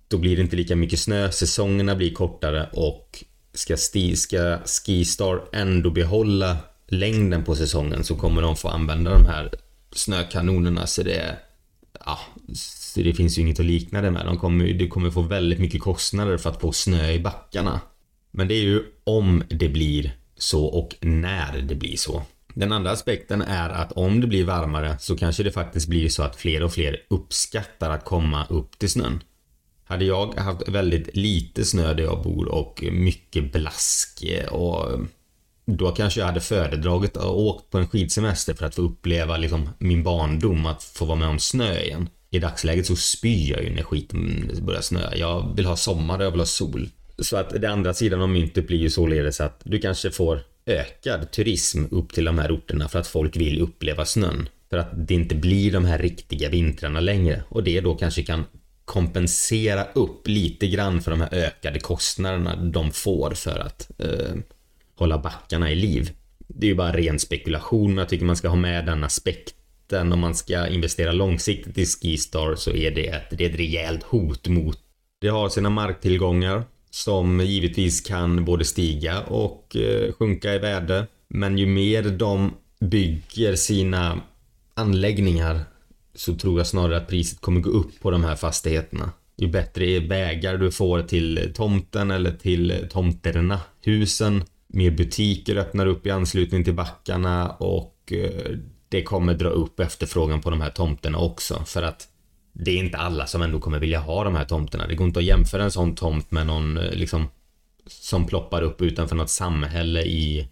då 0.08 0.18
blir 0.18 0.36
det 0.36 0.42
inte 0.42 0.56
lika 0.56 0.76
mycket 0.76 1.00
snö, 1.00 1.30
säsongerna 1.30 1.94
blir 1.94 2.14
kortare 2.14 2.68
och 2.72 3.24
ska, 3.54 3.76
sti, 3.76 4.16
ska 4.16 4.58
Skistar 4.64 5.44
ändå 5.52 5.90
behålla 5.90 6.56
längden 6.88 7.44
på 7.44 7.54
säsongen 7.54 8.04
så 8.04 8.16
kommer 8.16 8.42
de 8.42 8.56
få 8.56 8.68
använda 8.68 9.10
de 9.10 9.26
här 9.26 9.50
snökanonerna 9.92 10.86
så 10.86 11.02
det 11.02 11.36
ja, 12.06 12.18
så 12.54 13.00
det 13.00 13.14
finns 13.14 13.38
ju 13.38 13.42
inget 13.42 13.60
att 13.60 13.66
likna 13.66 14.02
det 14.02 14.10
med. 14.10 14.26
De 14.26 14.38
kommer, 14.38 14.64
du 14.64 14.88
kommer 14.88 15.10
få 15.10 15.22
väldigt 15.22 15.58
mycket 15.58 15.80
kostnader 15.80 16.38
för 16.38 16.50
att 16.50 16.60
få 16.60 16.72
snö 16.72 17.10
i 17.10 17.20
backarna. 17.20 17.80
Men 18.30 18.48
det 18.48 18.54
är 18.54 18.62
ju 18.62 18.82
om 19.04 19.42
det 19.48 19.68
blir 19.68 20.23
så 20.44 20.64
och 20.64 20.96
när 21.00 21.58
det 21.58 21.74
blir 21.74 21.96
så. 21.96 22.22
Den 22.54 22.72
andra 22.72 22.90
aspekten 22.90 23.42
är 23.42 23.70
att 23.70 23.92
om 23.92 24.20
det 24.20 24.26
blir 24.26 24.44
varmare 24.44 24.96
så 24.98 25.16
kanske 25.16 25.42
det 25.42 25.52
faktiskt 25.52 25.88
blir 25.88 26.08
så 26.08 26.22
att 26.22 26.36
fler 26.36 26.62
och 26.62 26.72
fler 26.72 26.96
uppskattar 27.10 27.90
att 27.90 28.04
komma 28.04 28.46
upp 28.50 28.78
till 28.78 28.90
snön. 28.90 29.22
Hade 29.84 30.04
jag 30.04 30.34
haft 30.34 30.68
väldigt 30.68 31.16
lite 31.16 31.64
snö 31.64 31.94
där 31.94 32.04
jag 32.04 32.22
bor 32.22 32.48
och 32.48 32.84
mycket 32.92 33.52
blask 33.52 34.24
eh, 34.24 34.52
och 34.52 34.92
eh, 34.92 34.98
då 35.66 35.90
kanske 35.90 36.20
jag 36.20 36.26
hade 36.26 36.40
föredragit 36.40 37.16
att 37.16 37.24
åka 37.24 37.64
på 37.70 37.78
en 37.78 37.88
skidsemester 37.88 38.54
för 38.54 38.66
att 38.66 38.74
få 38.74 38.82
uppleva 38.82 39.36
liksom 39.36 39.68
min 39.78 40.02
barndom, 40.02 40.66
att 40.66 40.82
få 40.82 41.04
vara 41.04 41.18
med 41.18 41.28
om 41.28 41.38
snö 41.38 41.80
igen. 41.80 42.08
I 42.30 42.38
dagsläget 42.38 42.86
så 42.86 42.96
spyr 42.96 43.50
jag 43.50 43.62
ju 43.64 43.74
när 43.74 43.82
skiten 43.82 44.50
börjar 44.62 44.80
snöa. 44.80 45.16
Jag 45.16 45.56
vill 45.56 45.66
ha 45.66 45.76
sommar 45.76 46.18
och 46.18 46.24
jag 46.24 46.30
vill 46.30 46.40
ha 46.40 46.46
sol. 46.46 46.88
Så 47.18 47.36
att 47.36 47.60
det 47.60 47.70
andra 47.70 47.94
sidan 47.94 48.20
av 48.20 48.28
myntet 48.28 48.66
blir 48.66 48.78
ju 48.78 48.90
således 48.90 49.40
att 49.40 49.60
du 49.64 49.78
kanske 49.78 50.10
får 50.10 50.40
ökad 50.66 51.30
turism 51.30 51.84
upp 51.90 52.12
till 52.12 52.24
de 52.24 52.38
här 52.38 52.52
orterna 52.52 52.88
för 52.88 52.98
att 52.98 53.06
folk 53.06 53.36
vill 53.36 53.60
uppleva 53.62 54.04
snön. 54.04 54.48
För 54.70 54.76
att 54.76 55.08
det 55.08 55.14
inte 55.14 55.34
blir 55.34 55.72
de 55.72 55.84
här 55.84 55.98
riktiga 55.98 56.48
vintrarna 56.48 57.00
längre 57.00 57.42
och 57.48 57.64
det 57.64 57.80
då 57.80 57.94
kanske 57.94 58.22
kan 58.22 58.44
kompensera 58.84 59.84
upp 59.84 60.28
lite 60.28 60.66
grann 60.66 61.02
för 61.02 61.10
de 61.10 61.20
här 61.20 61.34
ökade 61.34 61.80
kostnaderna 61.80 62.56
de 62.56 62.90
får 62.90 63.30
för 63.30 63.58
att 63.58 63.90
eh, 63.98 64.34
hålla 64.96 65.18
backarna 65.18 65.70
i 65.70 65.74
liv. 65.74 66.10
Det 66.38 66.66
är 66.66 66.68
ju 66.68 66.74
bara 66.74 66.96
ren 66.96 67.18
spekulation, 67.18 67.88
men 67.88 67.98
jag 67.98 68.08
tycker 68.08 68.24
man 68.24 68.36
ska 68.36 68.48
ha 68.48 68.56
med 68.56 68.86
den 68.86 69.04
aspekten. 69.04 70.12
Om 70.12 70.20
man 70.20 70.34
ska 70.34 70.68
investera 70.68 71.12
långsiktigt 71.12 71.78
i 71.78 71.86
Skistar 71.86 72.54
så 72.54 72.70
är 72.70 72.90
det 72.90 73.06
ett, 73.06 73.38
det 73.38 73.44
är 73.44 73.50
ett 73.50 73.58
rejält 73.58 74.02
hot 74.02 74.48
mot... 74.48 74.78
Det 75.20 75.28
har 75.28 75.48
sina 75.48 75.70
marktillgångar 75.70 76.64
som 76.94 77.40
givetvis 77.40 78.00
kan 78.00 78.44
både 78.44 78.64
stiga 78.64 79.22
och 79.22 79.76
eh, 79.76 80.12
sjunka 80.12 80.54
i 80.54 80.58
värde. 80.58 81.06
Men 81.28 81.58
ju 81.58 81.66
mer 81.66 82.02
de 82.02 82.54
bygger 82.80 83.56
sina 83.56 84.20
anläggningar 84.74 85.60
så 86.14 86.34
tror 86.34 86.60
jag 86.60 86.66
snarare 86.66 86.96
att 86.96 87.08
priset 87.08 87.40
kommer 87.40 87.60
gå 87.60 87.70
upp 87.70 88.00
på 88.00 88.10
de 88.10 88.24
här 88.24 88.36
fastigheterna. 88.36 89.10
Ju 89.36 89.48
bättre 89.48 90.00
vägar 90.00 90.56
du 90.56 90.70
får 90.70 91.02
till 91.02 91.52
tomten 91.54 92.10
eller 92.10 92.32
till 92.32 92.86
tomterna, 92.90 93.60
husen, 93.80 94.44
mer 94.66 94.90
butiker 94.90 95.56
öppnar 95.56 95.86
upp 95.86 96.06
i 96.06 96.10
anslutning 96.10 96.64
till 96.64 96.74
backarna 96.74 97.50
och 97.50 98.12
eh, 98.12 98.56
det 98.88 99.02
kommer 99.02 99.34
dra 99.34 99.48
upp 99.48 99.80
efterfrågan 99.80 100.40
på 100.40 100.50
de 100.50 100.60
här 100.60 100.70
tomterna 100.70 101.18
också 101.18 101.62
för 101.66 101.82
att 101.82 102.08
det 102.56 102.70
är 102.70 102.76
inte 102.78 102.98
alla 102.98 103.26
som 103.26 103.42
ändå 103.42 103.60
kommer 103.60 103.78
vilja 103.78 103.98
ha 103.98 104.24
de 104.24 104.34
här 104.34 104.44
tomterna. 104.44 104.86
Det 104.86 104.94
går 104.94 105.06
inte 105.06 105.18
att 105.18 105.24
jämföra 105.24 105.64
en 105.64 105.70
sån 105.70 105.94
tomt 105.94 106.30
med 106.30 106.46
någon 106.46 106.78
eh, 106.78 106.90
liksom 106.92 107.28
som 107.86 108.26
ploppar 108.26 108.62
upp 108.62 108.82
utanför 108.82 109.16
något 109.16 109.30
samhälle 109.30 110.02
i, 110.02 110.48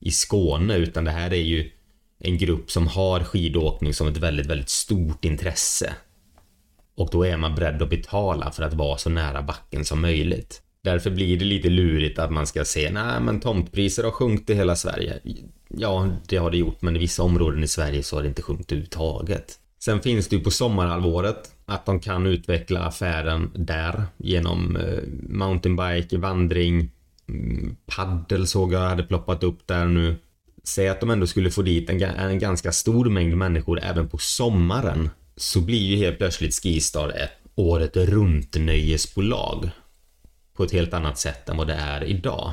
i 0.00 0.10
Skåne 0.10 0.76
utan 0.76 1.04
det 1.04 1.10
här 1.10 1.32
är 1.32 1.42
ju 1.42 1.70
en 2.18 2.38
grupp 2.38 2.70
som 2.70 2.86
har 2.86 3.20
skidåkning 3.20 3.94
som 3.94 4.08
ett 4.08 4.16
väldigt, 4.16 4.46
väldigt 4.46 4.68
stort 4.68 5.24
intresse. 5.24 5.94
Och 6.96 7.08
då 7.12 7.26
är 7.26 7.36
man 7.36 7.54
beredd 7.54 7.82
att 7.82 7.90
betala 7.90 8.50
för 8.50 8.62
att 8.62 8.74
vara 8.74 8.98
så 8.98 9.10
nära 9.10 9.42
backen 9.42 9.84
som 9.84 10.00
möjligt. 10.00 10.62
Därför 10.82 11.10
blir 11.10 11.38
det 11.38 11.44
lite 11.44 11.68
lurigt 11.68 12.18
att 12.18 12.32
man 12.32 12.46
ska 12.46 12.64
se, 12.64 12.90
nej 12.90 13.20
men 13.20 13.40
tomtpriser 13.40 14.04
har 14.04 14.10
sjunkit 14.10 14.50
i 14.50 14.54
hela 14.54 14.76
Sverige. 14.76 15.20
Ja, 15.68 16.08
det 16.28 16.36
har 16.36 16.50
det 16.50 16.56
gjort, 16.56 16.82
men 16.82 16.96
i 16.96 16.98
vissa 16.98 17.22
områden 17.22 17.64
i 17.64 17.68
Sverige 17.68 18.02
så 18.02 18.16
har 18.16 18.22
det 18.22 18.28
inte 18.28 18.42
sjunkit 18.42 18.72
överhuvudtaget. 18.72 19.58
Sen 19.86 20.02
finns 20.02 20.28
det 20.28 20.36
ju 20.36 20.42
på 20.42 20.50
sommarhalvåret 20.50 21.50
att 21.66 21.86
de 21.86 22.00
kan 22.00 22.26
utveckla 22.26 22.80
affären 22.80 23.50
där 23.54 24.02
genom 24.16 24.76
eh, 24.76 25.02
mountainbike, 25.28 26.18
vandring, 26.18 26.90
mm, 27.28 27.76
paddel 27.86 28.46
såg 28.46 28.72
jag 28.72 28.80
hade 28.80 29.02
ploppat 29.02 29.42
upp 29.42 29.66
där 29.66 29.86
nu. 29.86 30.16
Säg 30.64 30.88
att 30.88 31.00
de 31.00 31.10
ändå 31.10 31.26
skulle 31.26 31.50
få 31.50 31.62
dit 31.62 31.90
en, 31.90 32.02
en 32.02 32.38
ganska 32.38 32.72
stor 32.72 33.04
mängd 33.04 33.36
människor 33.36 33.80
även 33.82 34.08
på 34.08 34.18
sommaren 34.18 35.10
så 35.36 35.60
blir 35.60 35.82
ju 35.82 35.96
helt 35.96 36.18
plötsligt 36.18 36.54
Skistar 36.54 37.08
ett 37.08 37.32
året 37.54 37.96
runt 37.96 38.56
nöjesbolag 38.56 39.70
på 40.56 40.64
ett 40.64 40.72
helt 40.72 40.94
annat 40.94 41.18
sätt 41.18 41.48
än 41.48 41.56
vad 41.56 41.66
det 41.66 41.74
är 41.74 42.04
idag. 42.04 42.52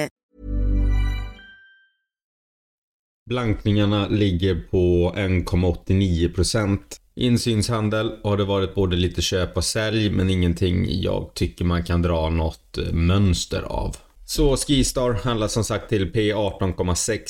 Blankningarna 3.31 4.07
ligger 4.07 4.55
på 4.71 5.13
1,89%. 5.17 6.79
Insynshandel 7.15 8.11
har 8.23 8.37
det 8.37 8.43
varit 8.43 8.75
både 8.75 8.95
lite 8.95 9.21
köp 9.21 9.57
och 9.57 9.63
sälj 9.63 10.09
men 10.09 10.29
ingenting 10.29 11.01
jag 11.01 11.31
tycker 11.33 11.65
man 11.65 11.83
kan 11.83 12.01
dra 12.01 12.29
något 12.29 12.77
eh, 12.77 12.93
mönster 12.93 13.61
av. 13.61 13.95
Så 14.25 14.57
Skistar 14.57 15.13
handlar 15.13 15.47
som 15.47 15.63
sagt 15.63 15.89
till 15.89 16.11
P18,6. 16.13 17.21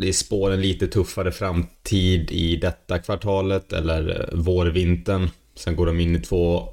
Det 0.00 0.12
spår 0.12 0.50
en 0.50 0.60
lite 0.60 0.86
tuffare 0.86 1.32
framtid 1.32 2.30
i 2.30 2.56
detta 2.56 2.98
kvartalet 2.98 3.72
eller 3.72 4.20
eh, 4.20 4.38
vårvintern. 4.38 5.30
Sen 5.56 5.76
går 5.76 5.86
de 5.86 6.00
in 6.00 6.16
i 6.16 6.20
två 6.20 6.68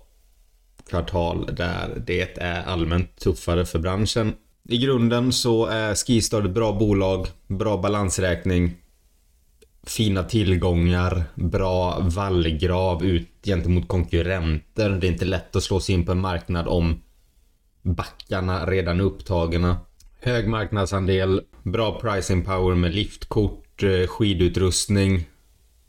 kvartal 0.89 1.49
där 1.55 2.03
det 2.07 2.37
är 2.37 2.63
allmänt 2.63 3.19
tuffare 3.19 3.65
för 3.65 3.79
branschen. 3.79 4.33
I 4.67 4.77
grunden 4.77 5.33
så 5.33 5.65
är 5.65 5.95
Skistar 5.95 6.43
ett 6.43 6.51
bra 6.51 6.73
bolag, 6.73 7.27
bra 7.47 7.77
balansräkning, 7.77 8.75
fina 9.83 10.23
tillgångar, 10.23 11.23
bra 11.35 11.99
vallgrav 11.99 13.05
ut 13.05 13.29
gentemot 13.43 13.87
konkurrenter. 13.87 14.89
Det 14.89 15.07
är 15.07 15.11
inte 15.11 15.25
lätt 15.25 15.55
att 15.55 15.63
slå 15.63 15.79
sig 15.79 15.95
in 15.95 16.05
på 16.05 16.11
en 16.11 16.19
marknad 16.19 16.67
om 16.67 17.01
backarna 17.81 18.65
redan 18.65 18.99
är 18.99 19.03
upptagna. 19.03 19.77
Hög 20.21 20.47
marknadsandel, 20.47 21.41
bra 21.63 21.99
pricing 21.99 22.45
power 22.45 22.75
med 22.75 22.95
liftkort, 22.95 23.83
eh, 23.83 24.07
skidutrustning 24.07 25.25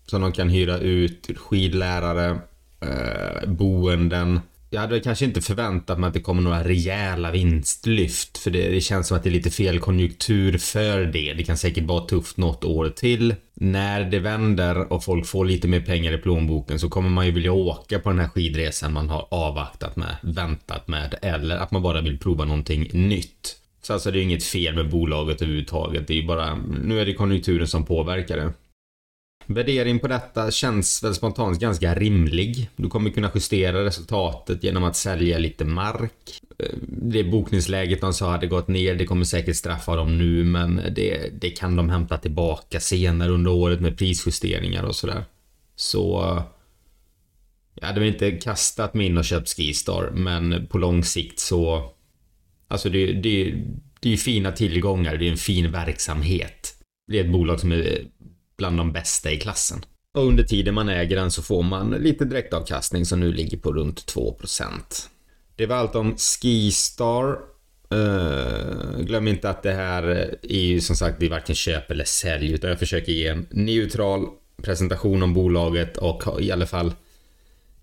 som 0.07 0.21
de 0.21 0.33
kan 0.33 0.49
hyra 0.49 0.79
ut, 0.79 1.39
skidlärare, 1.39 2.39
eh, 2.81 3.49
boenden 3.49 4.41
jag 4.71 4.81
hade 4.81 5.01
kanske 5.01 5.25
inte 5.25 5.41
förväntat 5.41 5.99
mig 5.99 6.09
att 6.09 6.15
det 6.15 6.21
kommer 6.21 6.43
några 6.43 6.65
rejäla 6.65 7.31
vinstlyft. 7.31 8.39
För 8.39 8.51
det, 8.51 8.69
det, 8.69 8.81
känns 8.81 9.09
som 9.09 9.17
att 9.17 9.23
det 9.23 9.29
är 9.29 9.33
lite 9.33 9.51
fel 9.51 9.79
konjunktur 9.79 10.59
för 10.59 11.05
det. 11.05 11.35
Det 11.35 11.45
kan 11.45 11.57
säkert 11.57 11.85
vara 11.85 12.07
tufft 12.07 12.37
något 12.37 12.65
år 12.65 12.89
till. 12.89 13.35
När 13.55 14.05
det 14.05 14.19
vänder 14.19 14.93
och 14.93 15.05
folk 15.05 15.27
får 15.27 15.45
lite 15.45 15.69
mer 15.69 15.81
pengar 15.81 16.13
i 16.13 16.19
plånboken 16.19 16.79
så 16.79 16.89
kommer 16.89 17.11
man 17.11 17.27
ju 17.27 17.33
vilja 17.33 17.53
åka 17.53 17.99
på 17.99 18.09
den 18.11 18.19
här 18.19 18.29
skidresan 18.29 18.93
man 18.93 19.09
har 19.09 19.29
avvaktat 19.31 19.97
med, 19.97 20.17
väntat 20.23 20.89
med 20.89 21.15
eller 21.23 21.57
att 21.57 21.71
man 21.71 21.83
bara 21.83 22.01
vill 22.01 22.19
prova 22.19 22.45
någonting 22.45 22.91
nytt. 22.93 23.57
Så 23.83 23.93
alltså 23.93 24.11
det 24.11 24.19
är 24.19 24.23
inget 24.23 24.45
fel 24.45 24.75
med 24.75 24.91
bolaget 24.91 25.43
överhuvudtaget. 25.43 26.07
Det 26.07 26.15
är 26.15 26.21
ju 26.21 26.27
bara, 26.27 26.55
nu 26.85 27.01
är 27.01 27.07
det 27.07 27.15
konjunkturen 27.15 27.69
som 27.69 27.85
påverkar 27.85 28.37
det. 28.37 28.53
Värdering 29.47 29.99
på 29.99 30.09
detta 30.09 30.51
känns 30.51 31.05
väl 31.05 31.15
spontant 31.15 31.61
ganska 31.61 31.95
rimlig. 31.95 32.71
Du 32.77 32.89
kommer 32.89 33.11
kunna 33.11 33.31
justera 33.35 33.85
resultatet 33.85 34.65
genom 34.65 34.85
att 34.85 34.97
sälja 34.97 35.39
lite 35.39 35.65
mark. 35.65 36.41
Eh, 36.59 36.79
det 36.89 37.25
bokningsläget 37.25 38.01
de 38.01 38.13
sa 38.13 38.31
hade 38.31 38.47
gått 38.47 38.69
ner, 38.69 38.95
det 38.95 39.07
kommer 39.07 39.25
säkert 39.25 39.57
straffa 39.57 39.97
dem 39.97 40.19
nu 40.19 40.45
men 40.45 40.77
det, 40.77 41.41
det 41.41 41.51
kan 41.51 41.77
de 41.77 41.91
hämta 41.91 42.19
tillbaka 42.19 42.81
senare 42.81 43.31
under 43.31 43.51
året 43.51 43.81
med 43.81 43.99
prisjusteringar 43.99 44.83
och 44.83 44.97
sådär. 44.97 45.25
Så... 45.77 46.43
Jag 47.81 47.87
hade 47.87 48.01
väl 48.01 48.09
inte 48.09 48.31
kastat 48.31 48.95
mig 48.95 49.07
in 49.07 49.19
och 49.19 49.25
köpt 49.25 49.49
Skistar 49.49 50.11
men 50.15 50.67
på 50.67 50.79
lång 50.79 51.05
sikt 51.05 51.39
så... 51.39 51.93
Alltså 52.69 52.89
det, 52.89 53.13
det, 53.13 53.55
det 54.01 54.09
är 54.09 54.11
ju 54.11 54.17
fina 54.17 54.53
tillgångar, 54.53 55.17
det 55.17 55.27
är 55.27 55.31
en 55.31 55.37
fin 55.37 55.73
verksamhet. 55.73 56.75
Det 57.13 57.19
är 57.19 57.25
ett 57.25 57.33
bolag 57.33 57.61
som 57.61 57.73
är 57.73 58.07
bland 58.59 58.79
de 58.79 58.93
bästa 58.93 59.31
i 59.31 59.37
klassen. 59.37 59.85
Och 60.15 60.27
under 60.27 60.45
tiden 60.45 60.75
man 60.75 60.89
äger 60.89 61.17
den 61.17 61.31
så 61.31 61.43
får 61.43 61.63
man 61.63 61.91
lite 61.91 62.25
direktavkastning 62.25 63.07
som 63.07 63.21
nu 63.21 63.33
ligger 63.33 63.59
på 63.59 63.73
runt 63.73 64.15
2%. 64.15 64.71
Det 65.57 65.67
var 65.67 65.77
allt 65.77 65.95
om 65.95 66.17
Skistar. 66.17 67.39
Uh, 67.95 69.01
glöm 69.01 69.29
inte 69.29 69.51
att 69.51 69.63
det 69.63 69.73
här 69.73 70.03
är 70.43 70.61
ju 70.61 70.81
som 70.81 70.97
sagt 70.97 71.21
det 71.21 71.27
är 71.27 71.31
varken 71.31 71.55
köp 71.55 71.91
eller 71.91 72.05
sälj 72.05 72.53
utan 72.53 72.71
jag 72.71 72.79
försöker 72.79 73.13
ge 73.13 73.29
en 73.29 73.47
neutral 73.51 74.27
presentation 74.63 75.23
om 75.23 75.35
bolaget 75.35 75.97
och 75.97 76.43
i 76.43 76.53
alla 76.53 76.67
fall 76.67 76.93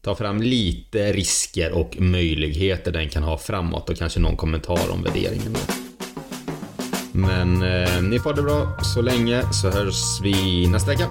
ta 0.01 0.15
fram 0.15 0.41
lite 0.41 1.13
risker 1.13 1.71
och 1.71 1.99
möjligheter 1.99 2.91
den 2.91 3.09
kan 3.09 3.23
ha 3.23 3.37
framåt 3.37 3.89
och 3.89 3.97
kanske 3.97 4.19
någon 4.19 4.37
kommentar 4.37 4.91
om 4.91 5.03
värderingen. 5.03 5.55
Men 7.13 7.61
eh, 7.61 8.01
ni 8.01 8.19
får 8.19 8.33
det 8.33 8.41
bra 8.41 8.77
så 8.81 9.01
länge 9.01 9.43
så 9.51 9.69
hörs 9.69 10.21
vi 10.21 10.67
nästa 10.67 10.91
vecka. 10.91 11.09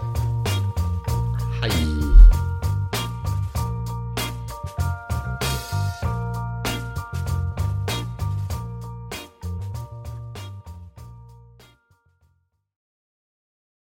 Hej! 1.63 2.02